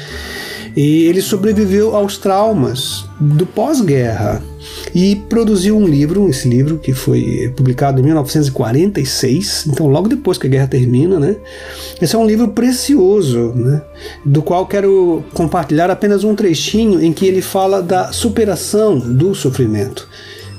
E 0.76 1.04
ele 1.06 1.22
sobreviveu 1.22 1.96
aos 1.96 2.18
traumas 2.18 3.06
do 3.20 3.46
pós-guerra 3.46 4.42
e 4.94 5.16
produziu 5.16 5.78
um 5.78 5.88
livro, 5.88 6.28
esse 6.30 6.48
livro 6.48 6.78
que 6.80 6.94
foi 6.94 7.52
publicado 7.56 8.00
em 8.00 8.04
1946, 8.04 9.68
então 9.68 9.88
logo 9.88 10.08
depois 10.08 10.38
que 10.38 10.48
a 10.48 10.50
guerra 10.50 10.68
termina, 10.68 11.20
né? 11.20 11.36
Esse 12.02 12.16
é 12.16 12.20
um 12.20 12.26
livro 12.26 12.50
precioso, 12.50 13.54
né? 13.56 13.82
Do 14.26 14.42
qual 14.42 14.66
quero 14.66 15.24
compartilhar 15.34 15.92
apenas 15.92 16.24
um 16.24 16.36
trechinho 16.36 17.04
em 17.04 17.14
que 17.14 17.26
ele 17.26 17.42
fala 17.42 17.82
da 17.82 18.12
superação 18.12 18.98
do 18.98 19.36
sofrimento, 19.36 20.08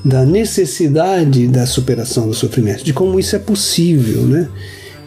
da 0.04 0.24
necessidade 0.24 1.46
da 1.48 1.66
superação 1.66 2.28
do 2.28 2.34
sofrimento, 2.34 2.84
de 2.84 2.92
como 2.92 3.18
isso 3.18 3.34
é 3.34 3.38
possível, 3.38 4.22
né? 4.22 4.48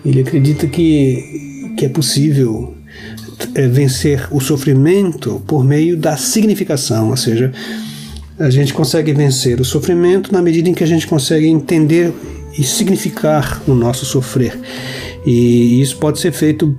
Ele 0.04 0.22
acredita 0.22 0.68
que, 0.68 1.74
que 1.78 1.86
é 1.86 1.90
possível 1.90 2.74
é, 3.54 3.68
vencer 3.68 4.28
o 4.32 4.40
sofrimento 4.40 5.42
por 5.46 5.64
meio 5.64 5.96
da 5.96 6.18
significação, 6.18 7.10
ou 7.10 7.18
seja, 7.18 7.52
a 8.40 8.50
gente 8.50 8.74
consegue 8.74 9.14
vencer 9.14 9.60
o 9.60 9.66
sofrimento 9.66 10.32
na 10.32 10.42
medida 10.42 10.70
em 10.70 10.74
que 10.74 10.84
a 10.84 10.88
gente 10.88 11.06
consegue 11.06 11.48
entender 11.48 12.12
e 12.58 12.64
significar 12.64 13.62
o 13.68 13.74
nosso 13.74 14.06
sofrer. 14.06 14.58
E 15.26 15.82
isso 15.82 15.98
pode 15.98 16.20
ser 16.20 16.32
feito 16.32 16.76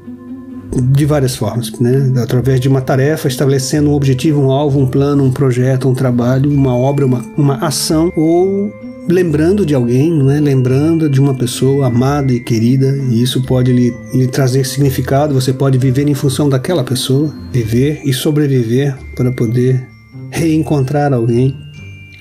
de 0.76 1.04
várias 1.04 1.36
formas, 1.36 1.72
né? 1.80 2.12
através 2.22 2.60
de 2.60 2.68
uma 2.68 2.80
tarefa, 2.80 3.28
estabelecendo 3.28 3.90
um 3.90 3.94
objetivo, 3.94 4.40
um 4.40 4.50
alvo, 4.50 4.78
um 4.78 4.86
plano, 4.86 5.24
um 5.24 5.32
projeto, 5.32 5.88
um 5.88 5.94
trabalho, 5.94 6.50
uma 6.50 6.76
obra, 6.76 7.06
uma, 7.06 7.24
uma 7.36 7.54
ação, 7.56 8.12
ou 8.16 8.72
lembrando 9.08 9.64
de 9.64 9.74
alguém, 9.74 10.12
né? 10.22 10.38
lembrando 10.40 11.08
de 11.08 11.20
uma 11.20 11.34
pessoa 11.34 11.86
amada 11.86 12.32
e 12.32 12.40
querida, 12.40 12.96
e 13.10 13.22
isso 13.22 13.42
pode 13.42 13.72
lhe, 13.72 13.94
lhe 14.12 14.26
trazer 14.26 14.64
significado. 14.64 15.34
Você 15.34 15.52
pode 15.52 15.78
viver 15.78 16.06
em 16.06 16.14
função 16.14 16.48
daquela 16.48 16.84
pessoa, 16.84 17.34
viver 17.52 18.02
e 18.04 18.12
sobreviver 18.12 18.96
para 19.16 19.32
poder 19.32 19.86
reencontrar 20.30 21.12
alguém. 21.12 21.56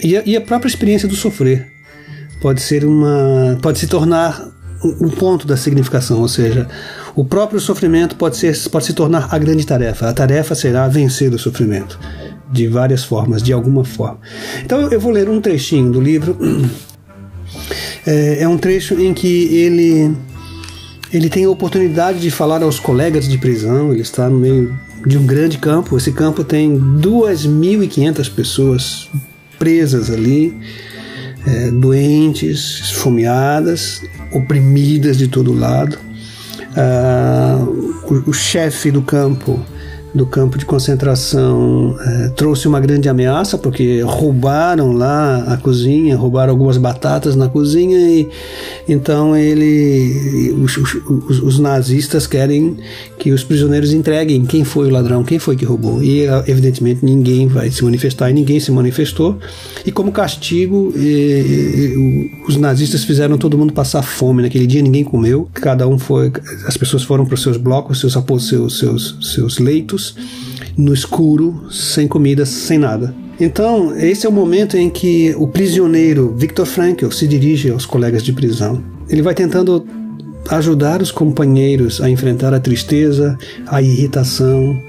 E 0.02 0.16
a, 0.16 0.24
e 0.26 0.36
a 0.36 0.42
própria 0.42 0.70
experiência 0.70 1.08
do 1.08 1.16
sofrer 1.16 1.68
pode 2.42 2.62
ser 2.62 2.86
uma, 2.86 3.58
pode 3.62 3.80
se 3.80 3.88
tornar 3.88 4.57
um 4.84 5.10
ponto 5.10 5.48
da 5.48 5.58
significação, 5.58 6.20
ou 6.20 6.28
seja, 6.28 6.68
o 7.16 7.26
próprio 7.26 7.60
sofrimento 7.60 8.16
pode, 8.16 8.38
ser, 8.38 8.56
pode 8.70 8.86
se 8.86 8.94
tornar 8.94 9.28
a 9.32 9.38
grande 9.38 9.66
tarefa. 9.66 10.10
A 10.10 10.14
tarefa 10.14 10.54
será 10.54 10.88
vencer 10.88 11.34
o 11.34 11.40
sofrimento 11.40 12.00
de 12.52 12.68
várias 12.68 13.04
formas, 13.04 13.42
de 13.42 13.52
alguma 13.52 13.84
forma. 13.84 14.20
Então 14.64 14.82
eu 14.82 15.00
vou 15.00 15.12
ler 15.12 15.30
um 15.30 15.42
trechinho 15.42 15.92
do 15.92 16.02
livro. 16.02 16.38
É, 18.06 18.44
é 18.44 18.48
um 18.48 18.58
trecho 18.58 18.94
em 19.02 19.14
que 19.14 19.54
ele 19.54 20.16
ele 21.12 21.30
tem 21.30 21.46
a 21.46 21.50
oportunidade 21.50 22.20
de 22.20 22.30
falar 22.30 22.62
aos 22.62 22.80
colegas 22.80 23.28
de 23.28 23.38
prisão. 23.38 23.92
Ele 23.92 24.02
está 24.02 24.30
no 24.30 24.38
meio 24.38 24.78
de 25.06 25.18
um 25.18 25.26
grande 25.26 25.58
campo. 25.58 25.98
Esse 25.98 26.12
campo 26.12 26.44
tem 26.44 26.78
2.500 26.78 28.30
pessoas 28.34 29.10
presas 29.58 30.10
ali, 30.10 30.58
é, 31.46 31.72
doentes, 31.72 32.82
esfomeadas, 32.82 34.02
oprimidas 34.32 35.18
de 35.18 35.28
todo 35.28 35.54
lado. 35.54 35.98
Ah, 36.76 37.66
o, 38.04 38.30
o 38.30 38.34
chefe 38.34 38.92
do 38.92 39.02
campo 39.02 39.60
do 40.18 40.26
campo 40.26 40.58
de 40.58 40.66
concentração 40.66 41.96
é, 42.02 42.30
trouxe 42.30 42.68
uma 42.68 42.80
grande 42.80 43.08
ameaça 43.08 43.58
porque 43.58 44.02
roubaram 44.02 44.92
lá 44.92 45.44
a 45.48 45.58
cozinha, 45.58 46.18
roubaram 46.18 46.52
algumas 46.52 46.78
batatas 46.78 47.36
na 47.36 47.48
cozinha 47.48 47.98
e 47.98 48.28
então 48.90 49.38
ele 49.38 50.56
os, 50.62 50.78
os, 50.78 51.40
os, 51.42 51.60
nazistas 51.60 52.26
querem 52.26 52.78
que 53.20 53.32
os 53.32 53.44
prisioneiros 53.44 53.94
entreguem 53.94 54.46
quem 54.46 54.64
foi 54.64 54.88
o 54.88 54.90
ladrão, 54.90 55.24
quem 55.24 55.38
foi 55.40 55.56
que 55.56 55.66
roubou. 55.66 56.04
E 56.04 56.26
evidentemente 56.48 57.06
ninguém 57.06 57.48
vai 57.48 57.70
se 57.70 57.84
manifestar 57.84 58.30
e 58.30 58.34
ninguém 58.34 58.60
se 58.60 58.72
manifestou. 58.72 59.38
E 59.86 59.92
como 59.92 60.12
castigo 60.12 60.94
e, 60.96 61.00
e, 61.00 62.32
os 62.48 62.58
nazistas 62.58 63.04
fizeram 63.04 63.38
todo 63.38 63.58
mundo 63.58 63.74
passar 63.74 64.02
fome. 64.02 64.42
Naquele 64.42 64.66
dia 64.66 64.82
ninguém 64.82 65.04
comeu, 65.04 65.48
cada 65.54 65.88
um 65.88 66.00
foi 66.00 66.32
as 66.66 66.76
pessoas 66.76 67.04
foram 67.04 67.26
para 67.26 67.36
os 67.36 67.42
seus 67.42 67.58
blocos, 67.58 68.00
seus 68.00 68.14
seus 68.14 68.80
seus 68.80 69.18
seus 69.34 69.60
leitos 69.60 70.07
no 70.78 70.94
escuro, 70.94 71.72
sem 71.72 72.08
comida, 72.08 72.46
sem 72.46 72.78
nada. 72.78 73.14
Então, 73.40 73.96
esse 73.96 74.26
é 74.26 74.30
o 74.30 74.32
momento 74.32 74.76
em 74.78 74.90
que 74.90 75.34
o 75.38 75.48
prisioneiro 75.48 76.34
Viktor 76.36 76.66
Frankl 76.66 77.12
se 77.12 77.28
dirige 77.28 77.70
aos 77.70 77.86
colegas 77.86 78.24
de 78.24 78.34
prisão. 78.34 78.84
Ele 79.10 79.22
vai 79.22 79.36
tentando 79.36 79.86
ajudar 80.50 81.02
os 81.02 81.12
companheiros 81.12 82.02
a 82.02 82.10
enfrentar 82.10 82.54
a 82.54 82.60
tristeza, 82.60 83.38
a 83.68 83.82
irritação, 83.82 84.82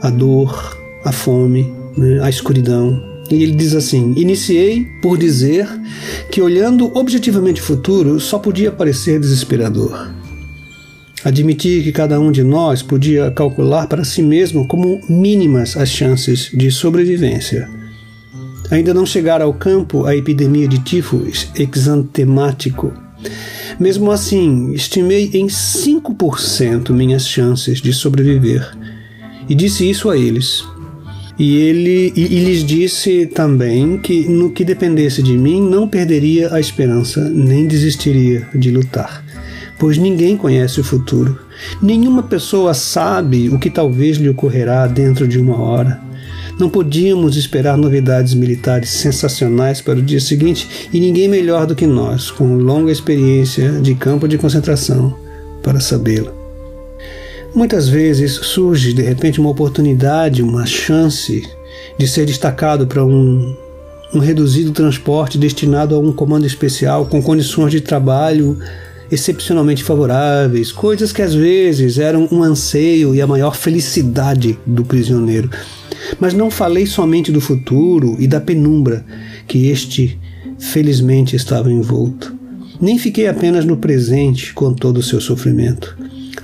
a 0.00 0.10
dor, 0.10 0.76
a 1.04 1.10
fome, 1.10 1.72
né, 1.96 2.20
a 2.22 2.28
escuridão. 2.28 3.02
E 3.30 3.42
ele 3.42 3.52
diz 3.52 3.74
assim: 3.74 4.14
Iniciei 4.16 4.86
por 5.02 5.18
dizer 5.18 5.66
que, 6.30 6.40
olhando 6.40 6.96
objetivamente 6.96 7.60
o 7.60 7.64
futuro, 7.64 8.20
só 8.20 8.38
podia 8.38 8.70
parecer 8.70 9.18
desesperador. 9.18 10.10
Admitir 11.24 11.82
que 11.82 11.92
cada 11.92 12.20
um 12.20 12.30
de 12.30 12.42
nós 12.42 12.82
podia 12.82 13.30
calcular 13.30 13.86
para 13.88 14.04
si 14.04 14.22
mesmo 14.22 14.68
como 14.68 15.00
mínimas 15.08 15.76
as 15.76 15.88
chances 15.88 16.50
de 16.52 16.70
sobrevivência. 16.70 17.68
Ainda 18.70 18.92
não 18.92 19.06
chegara 19.06 19.44
ao 19.44 19.54
campo 19.54 20.04
a 20.04 20.14
epidemia 20.14 20.68
de 20.68 20.78
tifo 20.78 21.26
exantemático. 21.58 22.92
Mesmo 23.78 24.10
assim, 24.10 24.72
estimei 24.72 25.30
em 25.34 25.46
5% 25.46 26.90
minhas 26.90 27.26
chances 27.26 27.80
de 27.80 27.92
sobreviver. 27.92 28.76
E 29.48 29.54
disse 29.54 29.88
isso 29.88 30.10
a 30.10 30.16
eles. 30.16 30.64
E 31.38 31.56
ele 31.56 32.12
e, 32.16 32.22
e 32.22 32.44
lhes 32.44 32.64
disse 32.64 33.26
também 33.26 33.98
que 33.98 34.28
no 34.28 34.50
que 34.50 34.64
dependesse 34.64 35.22
de 35.22 35.36
mim 35.36 35.60
não 35.60 35.86
perderia 35.86 36.54
a 36.54 36.58
esperança 36.58 37.28
nem 37.28 37.66
desistiria 37.66 38.48
de 38.54 38.70
lutar 38.70 39.25
pois 39.78 39.98
ninguém 39.98 40.36
conhece 40.36 40.80
o 40.80 40.84
futuro. 40.84 41.38
Nenhuma 41.80 42.22
pessoa 42.22 42.74
sabe 42.74 43.48
o 43.48 43.58
que 43.58 43.70
talvez 43.70 44.16
lhe 44.16 44.28
ocorrerá 44.28 44.86
dentro 44.86 45.26
de 45.26 45.38
uma 45.38 45.60
hora. 45.60 46.00
Não 46.58 46.70
podíamos 46.70 47.36
esperar 47.36 47.76
novidades 47.76 48.32
militares 48.32 48.88
sensacionais 48.88 49.82
para 49.82 49.98
o 49.98 50.02
dia 50.02 50.20
seguinte 50.20 50.88
e 50.92 50.98
ninguém 50.98 51.28
melhor 51.28 51.66
do 51.66 51.74
que 51.74 51.86
nós, 51.86 52.30
com 52.30 52.56
longa 52.56 52.90
experiência 52.90 53.72
de 53.72 53.94
campo 53.94 54.26
de 54.26 54.38
concentração, 54.38 55.14
para 55.62 55.80
sabê-lo. 55.80 56.32
Muitas 57.54 57.88
vezes 57.88 58.32
surge 58.32 58.92
de 58.92 59.02
repente 59.02 59.40
uma 59.40 59.50
oportunidade, 59.50 60.42
uma 60.42 60.64
chance 60.64 61.42
de 61.98 62.08
ser 62.08 62.24
destacado 62.24 62.86
para 62.86 63.04
um, 63.04 63.54
um 64.14 64.18
reduzido 64.18 64.72
transporte 64.72 65.38
destinado 65.38 65.94
a 65.94 65.98
um 65.98 66.12
comando 66.12 66.46
especial 66.46 67.06
com 67.06 67.22
condições 67.22 67.70
de 67.70 67.80
trabalho 67.80 68.58
excepcionalmente 69.10 69.84
favoráveis, 69.84 70.72
coisas 70.72 71.12
que 71.12 71.22
às 71.22 71.34
vezes 71.34 71.98
eram 71.98 72.28
um 72.30 72.42
anseio 72.42 73.14
e 73.14 73.20
a 73.20 73.26
maior 73.26 73.54
felicidade 73.56 74.58
do 74.66 74.84
prisioneiro. 74.84 75.50
Mas 76.20 76.34
não 76.34 76.50
falei 76.50 76.86
somente 76.86 77.32
do 77.32 77.40
futuro 77.40 78.16
e 78.18 78.26
da 78.26 78.40
penumbra 78.40 79.04
que 79.46 79.68
este 79.68 80.18
felizmente 80.58 81.36
estava 81.36 81.70
envolto. 81.70 82.34
Nem 82.80 82.98
fiquei 82.98 83.26
apenas 83.26 83.64
no 83.64 83.76
presente 83.76 84.52
com 84.52 84.72
todo 84.72 84.98
o 84.98 85.02
seu 85.02 85.20
sofrimento. 85.20 85.96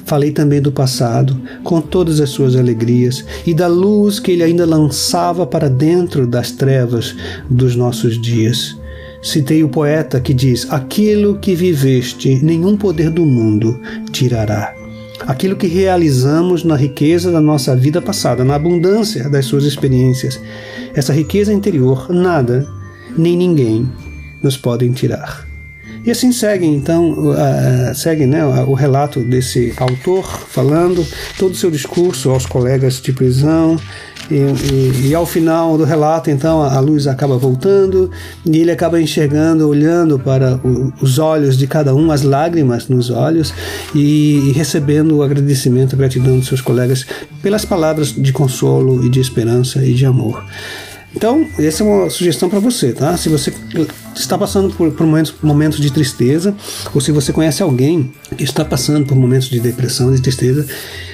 Falei 0.05 0.31
também 0.33 0.61
do 0.61 0.73
passado, 0.73 1.41
com 1.63 1.81
todas 1.81 2.21
as 2.21 2.31
suas 2.31 2.57
alegrias, 2.57 3.25
e 3.47 3.55
da 3.55 3.67
luz 3.67 4.19
que 4.19 4.33
ele 4.33 4.43
ainda 4.43 4.67
lançava 4.67 5.47
para 5.47 5.69
dentro 5.69 6.27
das 6.27 6.51
trevas 6.51 7.15
dos 7.49 7.77
nossos 7.77 8.21
dias. 8.21 8.77
Citei 9.23 9.63
o 9.63 9.69
poeta 9.69 10.21
que 10.21 10.35
diz: 10.35 10.67
Aquilo 10.71 11.39
que 11.39 11.55
viveste, 11.55 12.41
nenhum 12.43 12.77
poder 12.77 13.09
do 13.09 13.25
mundo 13.25 13.81
tirará. 14.11 14.75
Aquilo 15.21 15.55
que 15.55 15.69
realizamos 15.69 16.65
na 16.65 16.75
riqueza 16.75 17.31
da 17.31 17.41
nossa 17.41 17.77
vida 17.77 18.03
passada, 18.03 18.45
na 18.45 18.57
abundância 18.57 19.29
das 19.31 19.47
suas 19.47 19.63
experiências, 19.63 20.41
essa 20.93 21.13
riqueza 21.13 21.53
interior, 21.53 22.11
nada 22.11 22.67
nem 23.17 23.37
ninguém 23.37 23.89
nos 24.43 24.57
podem 24.57 24.91
tirar. 24.91 25.47
E 26.05 26.11
assim 26.11 26.33
segue 26.33 26.67
então 26.67 27.31
uh, 27.31 27.95
segue 27.95 28.27
né, 28.27 28.45
o 28.45 28.75
relato 28.75 29.21
desse 29.21 29.73
autor 29.77 30.25
falando 30.49 31.07
todo 31.39 31.53
o 31.53 31.57
seu 31.57 31.71
discurso 31.71 32.31
aos 32.31 32.45
colegas 32.45 33.01
de 33.01 33.13
prisão 33.13 33.77
e, 34.33 34.73
e, 34.73 35.09
e, 35.09 35.15
ao 35.15 35.27
final 35.27 35.77
do 35.77 35.85
relato, 35.85 36.31
então, 36.31 36.63
a 36.63 36.81
luz 36.81 37.07
acaba 37.07 37.37
voltando 37.37 38.11
e 38.47 38.59
ele 38.59 38.71
acaba 38.71 39.01
enxergando, 39.01 39.69
olhando 39.69 40.19
para 40.19 40.59
o, 40.65 40.93
os 41.01 41.19
olhos 41.19 41.57
de 41.57 41.67
cada 41.67 41.95
um, 41.95 42.11
as 42.11 42.23
lágrimas 42.23 42.89
nos 42.89 43.11
olhos 43.11 43.53
e, 43.95 44.49
e 44.49 44.53
recebendo 44.53 45.17
o 45.17 45.23
agradecimento, 45.23 45.95
a 45.95 45.99
gratidão 45.99 46.39
dos 46.39 46.49
seus 46.49 46.61
colegas 46.61 47.05
pelas 47.43 47.65
palavras 47.65 48.13
de 48.13 48.33
consolo 48.33 49.05
e 49.05 49.11
de 49.11 49.21
esperança 49.21 49.85
e 49.85 49.93
de 49.93 50.07
amor. 50.07 50.43
Então, 51.15 51.47
essa 51.59 51.83
é 51.83 51.87
uma 51.87 52.11
sugestão 52.11 52.49
para 52.49 52.59
você, 52.59 52.93
tá? 52.93 53.17
Se 53.17 53.29
você 53.29 53.53
está 54.17 54.39
passando 54.39 54.75
por, 54.75 54.91
por 54.93 55.07
momentos, 55.07 55.35
momentos 55.43 55.79
de 55.79 55.93
tristeza, 55.93 56.55
ou 56.95 57.01
se 57.01 57.13
você 57.13 57.33
conhece 57.33 57.63
alguém 57.63 58.13
que 58.37 58.45
está 58.45 58.65
passando 58.65 59.07
por 59.07 59.15
momentos 59.15 59.49
de 59.49 59.61
depressão, 59.61 60.13
de 60.13 60.21
tristeza, 60.21 60.67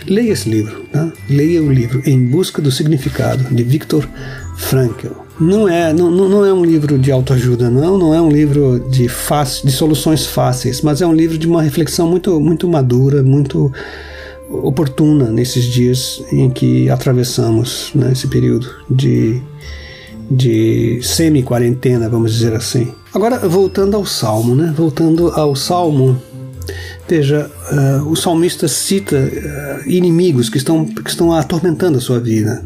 leia 0.06 0.32
esse 0.32 0.48
livro, 0.48 0.84
tá? 0.92 1.12
Leia 1.28 1.62
o 1.62 1.70
livro 1.70 2.02
Em 2.06 2.24
Busca 2.24 2.62
do 2.62 2.70
Significado, 2.70 3.42
de 3.54 3.62
Viktor 3.62 4.06
Frankl. 4.56 5.08
Não 5.40 5.68
é, 5.68 5.92
não, 5.92 6.10
não 6.10 6.44
é 6.44 6.52
um 6.52 6.64
livro 6.64 6.98
de 6.98 7.12
autoajuda, 7.12 7.70
não, 7.70 7.96
não 7.96 8.14
é 8.14 8.20
um 8.20 8.28
livro 8.28 8.80
de, 8.90 9.08
fácil, 9.08 9.66
de 9.66 9.72
soluções 9.72 10.26
fáceis, 10.26 10.80
mas 10.82 11.00
é 11.00 11.06
um 11.06 11.12
livro 11.12 11.38
de 11.38 11.46
uma 11.46 11.62
reflexão 11.62 12.08
muito, 12.08 12.40
muito 12.40 12.68
madura, 12.68 13.22
muito 13.22 13.72
oportuna 14.50 15.30
nesses 15.30 15.64
dias 15.64 16.22
em 16.32 16.48
que 16.50 16.88
atravessamos 16.88 17.90
né, 17.94 18.12
esse 18.12 18.26
período 18.26 18.68
de, 18.90 19.40
de 20.30 21.00
semi-quarentena, 21.02 22.08
vamos 22.08 22.32
dizer 22.32 22.54
assim. 22.54 22.92
Agora, 23.14 23.38
voltando 23.48 23.96
ao 23.96 24.04
Salmo, 24.04 24.54
né? 24.54 24.72
Voltando 24.76 25.28
ao 25.28 25.56
Salmo, 25.56 26.20
veja, 27.08 27.50
uh, 27.72 28.08
o 28.08 28.14
salmista 28.14 28.68
cita 28.68 29.16
uh, 29.16 29.88
inimigos 29.88 30.50
que 30.50 30.58
estão, 30.58 30.84
que 30.84 31.08
estão 31.08 31.32
atormentando 31.32 31.98
a 31.98 32.00
sua 32.00 32.20
vida. 32.20 32.64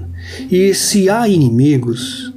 E 0.51 0.75
se 0.75 1.09
há 1.09 1.29
inimigos, 1.29 2.33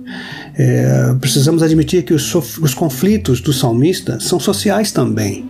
é, 0.58 1.14
precisamos 1.20 1.62
admitir 1.62 2.04
que 2.04 2.14
os, 2.14 2.34
os 2.34 2.74
conflitos 2.74 3.42
do 3.42 3.52
salmista 3.52 4.20
são 4.20 4.40
sociais 4.40 4.92
também. 4.92 5.50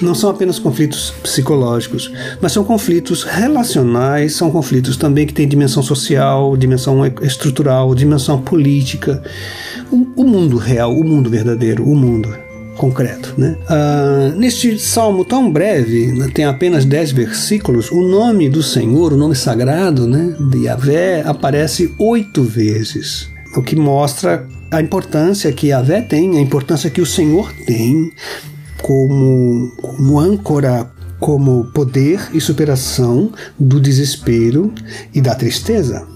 Não 0.00 0.14
são 0.14 0.30
apenas 0.30 0.58
conflitos 0.58 1.12
psicológicos, 1.22 2.12
mas 2.40 2.52
são 2.52 2.62
conflitos 2.62 3.24
relacionais, 3.24 4.34
são 4.34 4.50
conflitos 4.50 4.96
também 4.96 5.26
que 5.26 5.34
têm 5.34 5.48
dimensão 5.48 5.82
social, 5.82 6.56
dimensão 6.56 7.00
estrutural, 7.22 7.94
dimensão 7.94 8.40
política. 8.40 9.22
O, 9.90 10.06
o 10.16 10.24
mundo 10.24 10.56
real, 10.56 10.94
o 10.94 11.04
mundo 11.04 11.28
verdadeiro, 11.28 11.84
o 11.84 11.96
mundo 11.96 12.32
concreto. 12.78 13.34
Né? 13.36 13.56
Ah, 13.68 14.32
neste 14.36 14.78
salmo 14.78 15.24
tão 15.24 15.50
breve, 15.50 16.12
né, 16.12 16.30
tem 16.32 16.44
apenas 16.44 16.84
dez 16.84 17.10
versículos, 17.10 17.90
o 17.90 18.00
nome 18.00 18.48
do 18.48 18.62
Senhor, 18.62 19.12
o 19.12 19.16
nome 19.16 19.34
sagrado 19.34 20.06
né, 20.06 20.34
de 20.48 20.64
Yahvé, 20.64 21.22
aparece 21.26 21.92
oito 21.98 22.42
vezes, 22.42 23.28
o 23.54 23.62
que 23.62 23.76
mostra 23.76 24.46
a 24.70 24.80
importância 24.80 25.52
que 25.52 25.68
Yahvé 25.68 26.00
tem, 26.00 26.38
a 26.38 26.40
importância 26.40 26.88
que 26.88 27.00
o 27.00 27.06
Senhor 27.06 27.52
tem 27.66 28.12
como, 28.82 29.72
como 29.80 30.18
âncora, 30.18 30.90
como 31.20 31.64
poder 31.72 32.30
e 32.32 32.40
superação 32.40 33.32
do 33.58 33.80
desespero 33.80 34.72
e 35.14 35.20
da 35.20 35.34
tristeza. 35.34 36.06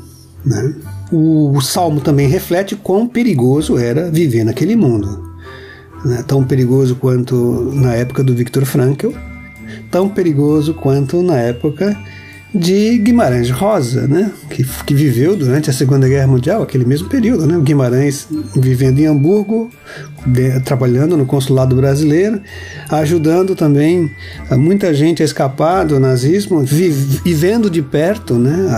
Né? 0.44 0.74
O, 1.10 1.56
o 1.56 1.60
salmo 1.60 2.00
também 2.00 2.28
reflete 2.28 2.76
quão 2.76 3.06
perigoso 3.06 3.78
era 3.78 4.10
viver 4.10 4.44
naquele 4.44 4.76
mundo 4.76 5.32
né, 6.04 6.24
tão 6.26 6.44
perigoso 6.44 6.96
quanto 6.96 7.70
na 7.74 7.94
época 7.94 8.22
do 8.22 8.34
Victor 8.34 8.64
Frankl, 8.64 9.10
tão 9.90 10.08
perigoso 10.08 10.74
quanto 10.74 11.22
na 11.22 11.38
época 11.38 11.96
de 12.54 12.98
Guimarães 12.98 13.50
Rosa, 13.50 14.06
né, 14.06 14.30
que, 14.50 14.64
que 14.84 14.94
viveu 14.94 15.34
durante 15.34 15.70
a 15.70 15.72
Segunda 15.72 16.06
Guerra 16.06 16.26
Mundial, 16.26 16.62
aquele 16.62 16.84
mesmo 16.84 17.08
período, 17.08 17.46
né, 17.46 17.56
o 17.56 17.62
Guimarães 17.62 18.26
vivendo 18.54 18.98
em 18.98 19.06
Hamburgo, 19.06 19.70
de, 20.26 20.60
trabalhando 20.60 21.16
no 21.16 21.24
consulado 21.24 21.74
brasileiro, 21.74 22.40
ajudando 22.90 23.54
também 23.54 24.10
a 24.50 24.56
muita 24.56 24.92
gente 24.92 25.22
a 25.22 25.24
escapar 25.24 25.84
do 25.86 25.98
nazismo, 25.98 26.62
vivendo 26.62 27.70
de 27.70 27.80
perto, 27.80 28.34
né, 28.34 28.68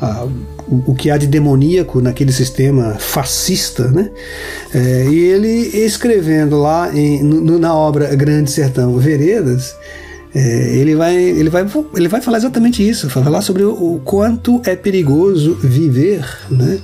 a, 0.00 0.06
a 0.06 0.28
o 0.70 0.94
que 0.94 1.10
há 1.10 1.16
de 1.16 1.26
demoníaco 1.26 2.00
naquele 2.00 2.30
sistema 2.30 2.96
fascista, 2.98 3.90
né? 3.90 4.10
É, 4.74 5.06
e 5.08 5.18
ele 5.18 5.48
escrevendo 5.48 6.60
lá 6.60 6.94
em, 6.94 7.22
no, 7.22 7.58
na 7.58 7.74
obra 7.74 8.14
Grande 8.14 8.50
Sertão 8.50 8.98
Veredas, 8.98 9.74
é, 10.34 10.76
ele, 10.76 10.94
vai, 10.94 11.14
ele, 11.16 11.48
vai, 11.48 11.66
ele 11.94 12.08
vai 12.08 12.20
falar 12.20 12.38
exatamente 12.38 12.86
isso, 12.86 13.08
falar 13.08 13.40
sobre 13.40 13.62
o, 13.62 13.72
o 13.72 14.00
quanto 14.04 14.60
é 14.64 14.76
perigoso 14.76 15.54
viver. 15.54 16.24
Né? 16.50 16.78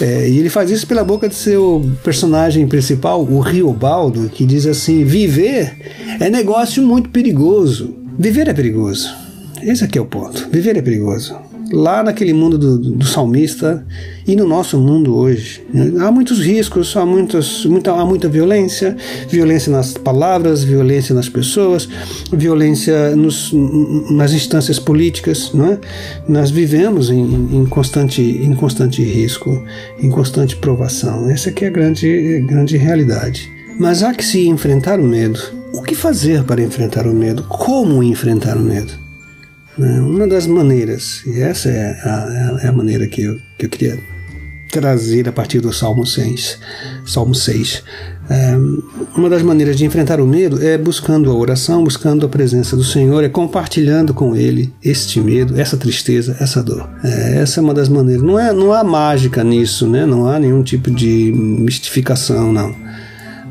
É, 0.00 0.28
e 0.28 0.38
ele 0.38 0.48
faz 0.48 0.70
isso 0.70 0.86
pela 0.86 1.04
boca 1.04 1.28
de 1.28 1.34
seu 1.34 1.84
personagem 2.02 2.66
principal, 2.66 3.22
o 3.22 3.40
Riobaldo, 3.40 4.28
que 4.28 4.46
diz 4.46 4.66
assim: 4.66 5.04
viver 5.04 5.76
é 6.20 6.30
negócio 6.30 6.82
muito 6.82 7.10
perigoso. 7.10 7.94
Viver 8.18 8.48
é 8.48 8.54
perigoso. 8.54 9.14
Esse 9.62 9.84
aqui 9.84 9.98
é 9.98 10.00
o 10.00 10.06
ponto. 10.06 10.48
Viver 10.50 10.76
é 10.76 10.82
perigoso 10.82 11.36
lá 11.72 12.02
naquele 12.02 12.32
mundo 12.32 12.56
do, 12.58 12.78
do, 12.78 13.04
salmista 13.06 13.84
e 14.26 14.36
no 14.36 14.46
nosso 14.46 14.78
mundo 14.78 15.16
hoje. 15.16 15.62
Há 16.00 16.10
muitos 16.10 16.38
riscos, 16.38 16.96
há, 16.96 17.04
muitas, 17.04 17.64
muita, 17.64 17.92
há 17.92 18.04
muita 18.04 18.28
violência, 18.28 18.96
violência 19.28 19.72
nas 19.72 19.92
palavras, 19.94 20.62
violência 20.62 21.14
nas 21.14 21.28
pessoas, 21.28 21.88
violência 22.32 23.14
nos, 23.16 23.52
nas 24.10 24.32
instâncias 24.32 24.78
políticas. 24.78 25.52
Não 25.52 25.72
é? 25.72 25.78
Nós 26.28 26.50
vivemos 26.50 27.10
em, 27.10 27.22
em, 27.22 27.66
constante, 27.66 28.22
em 28.22 28.54
constante 28.54 29.02
risco, 29.02 29.62
em 30.00 30.10
constante 30.10 30.56
provação. 30.56 31.28
Essa 31.30 31.50
aqui 31.50 31.64
é 31.64 31.68
a 31.68 31.72
grande, 31.72 32.44
grande 32.46 32.76
realidade. 32.76 33.50
Mas 33.78 34.02
há 34.02 34.14
que 34.14 34.24
se 34.24 34.46
enfrentar 34.48 34.98
o 35.00 35.04
medo. 35.04 35.38
O 35.74 35.82
que 35.82 35.94
fazer 35.94 36.44
para 36.44 36.62
enfrentar 36.62 37.06
o 37.06 37.12
medo? 37.12 37.42
Como 37.42 38.02
enfrentar 38.02 38.56
o 38.56 38.62
medo? 38.62 39.05
Né? 39.78 40.00
Uma 40.00 40.26
das 40.26 40.46
maneiras, 40.46 41.22
e 41.26 41.40
essa 41.40 41.68
é 41.68 41.90
a, 42.02 42.58
é 42.62 42.68
a 42.68 42.72
maneira 42.72 43.06
que 43.06 43.22
eu, 43.22 43.38
que 43.58 43.66
eu 43.66 43.70
queria 43.70 43.98
trazer 44.70 45.28
a 45.28 45.32
partir 45.32 45.60
do 45.60 45.72
Salmo 45.72 46.06
6. 46.06 46.58
Salmo 47.06 47.34
6. 47.34 47.82
É, 48.28 48.56
uma 49.16 49.30
das 49.30 49.42
maneiras 49.42 49.76
de 49.76 49.84
enfrentar 49.84 50.20
o 50.20 50.26
medo 50.26 50.62
é 50.62 50.76
buscando 50.76 51.30
a 51.30 51.34
oração, 51.34 51.84
buscando 51.84 52.26
a 52.26 52.28
presença 52.28 52.76
do 52.76 52.82
Senhor, 52.82 53.22
é 53.22 53.28
compartilhando 53.28 54.12
com 54.12 54.34
Ele 54.34 54.72
este 54.82 55.20
medo, 55.20 55.58
essa 55.58 55.76
tristeza, 55.76 56.36
essa 56.40 56.62
dor. 56.62 56.88
É, 57.04 57.38
essa 57.38 57.60
é 57.60 57.62
uma 57.62 57.72
das 57.72 57.88
maneiras. 57.88 58.22
Não, 58.22 58.38
é, 58.38 58.52
não 58.52 58.72
há 58.72 58.82
mágica 58.82 59.44
nisso, 59.44 59.86
né? 59.86 60.04
não 60.04 60.26
há 60.26 60.38
nenhum 60.38 60.62
tipo 60.62 60.90
de 60.90 61.32
mistificação, 61.32 62.52
não 62.52 62.74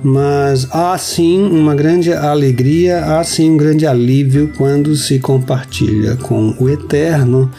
mas 0.06 0.68
há 0.70 0.96
sim 1.00 1.42
uma 1.42 1.74
grande 1.74 2.14
alegria, 2.14 3.04
há 3.04 3.24
sim 3.24 3.50
um 3.50 3.58
grande 3.58 3.88
alívio 3.88 4.52
quando 4.56 4.96
se 4.96 5.18
compartilha 5.18 6.16
com 6.16 6.56
o 6.60 6.70
Eterno 6.70 7.52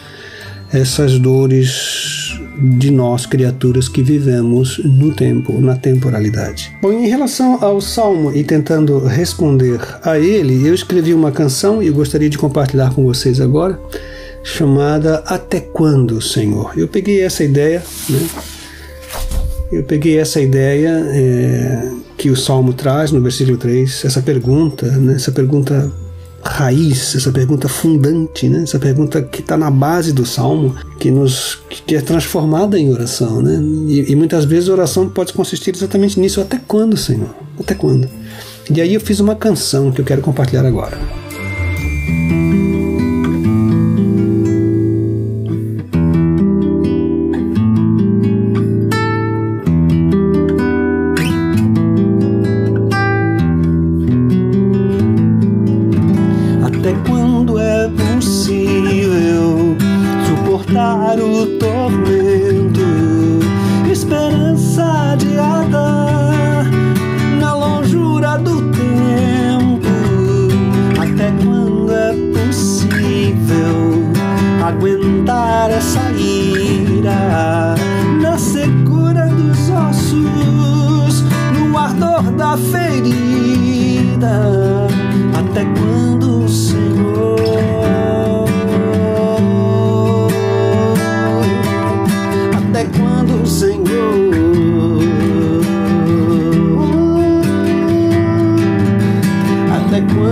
essas 0.71 1.19
dores 1.19 2.39
de 2.57 2.89
nós, 2.89 3.25
criaturas 3.25 3.89
que 3.89 4.01
vivemos 4.01 4.79
no 4.81 5.13
tempo, 5.13 5.59
na 5.59 5.75
temporalidade. 5.75 6.71
Bom, 6.81 6.93
em 6.93 7.09
relação 7.09 7.61
ao 7.61 7.81
Salmo 7.81 8.33
e 8.33 8.45
tentando 8.45 8.99
responder 8.99 9.81
a 10.01 10.17
ele, 10.17 10.65
eu 10.65 10.73
escrevi 10.73 11.13
uma 11.13 11.33
canção 11.33 11.83
e 11.83 11.89
gostaria 11.89 12.29
de 12.29 12.37
compartilhar 12.37 12.93
com 12.93 13.03
vocês 13.03 13.41
agora, 13.41 13.77
chamada 14.41 15.21
Até 15.25 15.59
Quando, 15.59 16.21
Senhor? 16.21 16.71
Eu 16.77 16.87
peguei 16.87 17.21
essa 17.23 17.43
ideia, 17.43 17.83
né? 18.09 18.25
Eu 19.69 19.83
peguei 19.83 20.17
essa 20.17 20.39
ideia 20.39 20.89
é, 21.09 22.06
que 22.17 22.29
o 22.29 22.35
Salmo 22.35 22.73
traz 22.73 23.11
no 23.11 23.21
versículo 23.21 23.57
3, 23.57 24.03
essa 24.03 24.21
pergunta, 24.21 24.87
né, 24.87 25.13
essa 25.15 25.31
pergunta 25.31 25.91
raiz, 26.43 27.15
essa 27.15 27.31
pergunta 27.31 27.67
fundante, 27.67 28.49
né, 28.49 28.63
essa 28.63 28.79
pergunta 28.79 29.21
que 29.21 29.41
está 29.41 29.55
na 29.55 29.69
base 29.69 30.11
do 30.11 30.25
Salmo, 30.25 30.75
que 30.99 31.11
nos 31.11 31.59
que 31.85 31.95
é 31.95 32.01
transformada 32.01 32.79
em 32.79 32.91
oração. 32.91 33.41
Né, 33.41 33.59
e, 33.87 34.11
e 34.11 34.15
muitas 34.15 34.45
vezes 34.45 34.69
a 34.69 34.73
oração 34.73 35.07
pode 35.07 35.31
consistir 35.33 35.75
exatamente 35.75 36.19
nisso. 36.19 36.41
Até 36.41 36.59
quando, 36.67 36.97
Senhor? 36.97 37.29
Até 37.59 37.75
quando? 37.75 38.09
E 38.69 38.81
aí 38.81 38.93
eu 38.93 38.99
fiz 38.99 39.19
uma 39.19 39.35
canção 39.35 39.91
que 39.91 40.01
eu 40.01 40.05
quero 40.05 40.21
compartilhar 40.21 40.65
agora. 40.65 40.97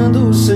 quando 0.06 0.32
seu 0.36 0.55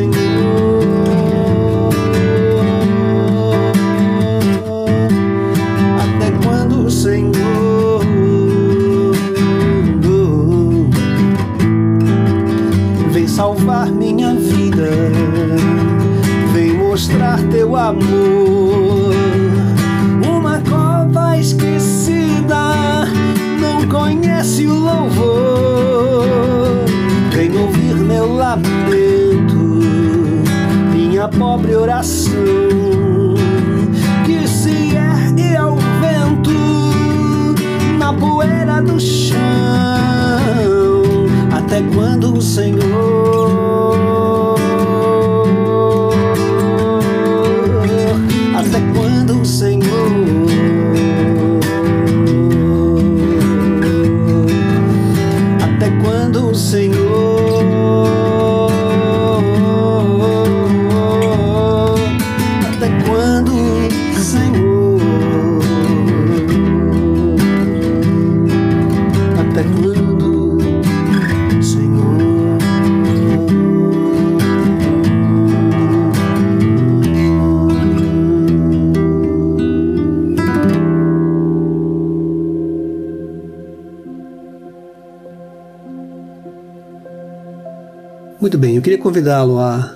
convidá-lo 89.09 89.57
a, 89.57 89.95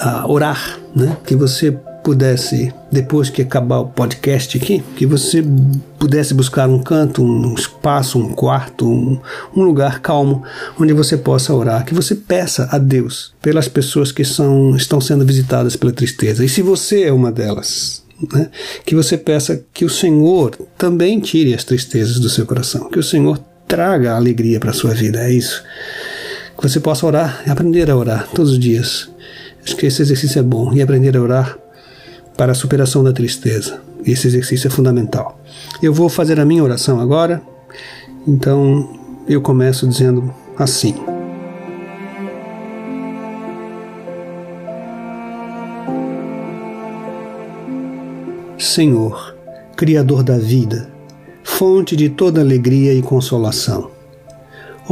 a 0.00 0.28
orar, 0.28 0.80
né? 0.94 1.16
Que 1.24 1.36
você 1.36 1.70
pudesse, 2.02 2.72
depois 2.90 3.30
que 3.30 3.42
acabar 3.42 3.78
o 3.78 3.86
podcast 3.86 4.58
aqui, 4.58 4.82
que 4.96 5.06
você 5.06 5.44
pudesse 5.98 6.34
buscar 6.34 6.68
um 6.68 6.82
canto, 6.82 7.22
um 7.22 7.54
espaço, 7.54 8.18
um 8.18 8.32
quarto, 8.32 8.88
um, 8.88 9.20
um 9.54 9.62
lugar 9.62 10.00
calmo 10.00 10.42
onde 10.80 10.92
você 10.92 11.16
possa 11.16 11.54
orar, 11.54 11.84
que 11.84 11.94
você 11.94 12.16
peça 12.16 12.68
a 12.72 12.78
Deus 12.78 13.32
pelas 13.40 13.68
pessoas 13.68 14.10
que 14.10 14.24
são, 14.24 14.74
estão 14.74 15.00
sendo 15.00 15.24
visitadas 15.24 15.76
pela 15.76 15.92
tristeza. 15.92 16.44
E 16.44 16.48
se 16.48 16.60
você 16.60 17.04
é 17.04 17.12
uma 17.12 17.30
delas, 17.30 18.02
né? 18.34 18.48
que 18.84 18.96
você 18.96 19.16
peça 19.16 19.62
que 19.72 19.84
o 19.84 19.90
Senhor 19.90 20.56
também 20.76 21.20
tire 21.20 21.54
as 21.54 21.62
tristezas 21.62 22.18
do 22.18 22.28
seu 22.28 22.46
coração, 22.46 22.90
que 22.90 22.98
o 22.98 23.04
Senhor 23.04 23.38
traga 23.68 24.16
alegria 24.16 24.58
para 24.58 24.70
a 24.70 24.74
sua 24.74 24.92
vida. 24.92 25.20
É 25.20 25.32
isso 25.32 25.62
que 26.60 26.68
você 26.68 26.78
possa 26.78 27.06
orar 27.06 27.42
e 27.46 27.50
aprender 27.50 27.90
a 27.90 27.96
orar 27.96 28.28
todos 28.34 28.52
os 28.52 28.58
dias. 28.58 29.10
Acho 29.64 29.74
que 29.76 29.86
esse 29.86 30.02
exercício 30.02 30.38
é 30.38 30.42
bom 30.42 30.72
e 30.74 30.82
aprender 30.82 31.16
a 31.16 31.22
orar 31.22 31.58
para 32.36 32.52
a 32.52 32.54
superação 32.54 33.02
da 33.02 33.14
tristeza. 33.14 33.80
Esse 34.04 34.26
exercício 34.26 34.68
é 34.68 34.70
fundamental. 34.70 35.40
Eu 35.82 35.94
vou 35.94 36.10
fazer 36.10 36.38
a 36.38 36.44
minha 36.44 36.62
oração 36.62 37.00
agora, 37.00 37.40
então 38.28 38.94
eu 39.26 39.40
começo 39.40 39.88
dizendo 39.88 40.34
assim. 40.58 40.94
Senhor, 48.58 49.34
Criador 49.76 50.22
da 50.22 50.36
vida, 50.36 50.90
fonte 51.42 51.96
de 51.96 52.10
toda 52.10 52.42
alegria 52.42 52.92
e 52.92 53.00
consolação 53.00 53.99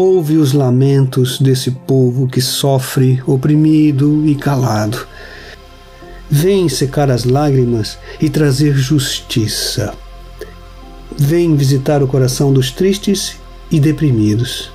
ouve 0.01 0.37
os 0.37 0.53
lamentos 0.53 1.41
desse 1.41 1.73
povo 1.73 2.29
que 2.29 2.41
sofre, 2.41 3.21
oprimido 3.27 4.25
e 4.25 4.37
calado. 4.37 5.09
Vem 6.31 6.69
secar 6.69 7.11
as 7.11 7.25
lágrimas 7.25 7.99
e 8.21 8.31
trazer 8.31 8.75
justiça. 8.75 9.93
Vem 11.17 11.57
visitar 11.57 12.01
o 12.01 12.07
coração 12.07 12.53
dos 12.53 12.71
tristes 12.71 13.37
e 13.73 13.81
deprimidos, 13.81 14.71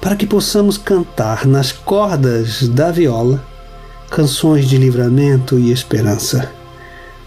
para 0.00 0.16
que 0.16 0.26
possamos 0.26 0.76
cantar 0.76 1.46
nas 1.46 1.70
cordas 1.70 2.66
da 2.68 2.90
viola 2.90 3.44
canções 4.10 4.68
de 4.68 4.76
livramento 4.76 5.56
e 5.56 5.70
esperança. 5.70 6.50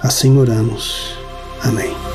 Assim 0.02 0.38
oramos. 0.38 1.14
Amém. 1.64 2.09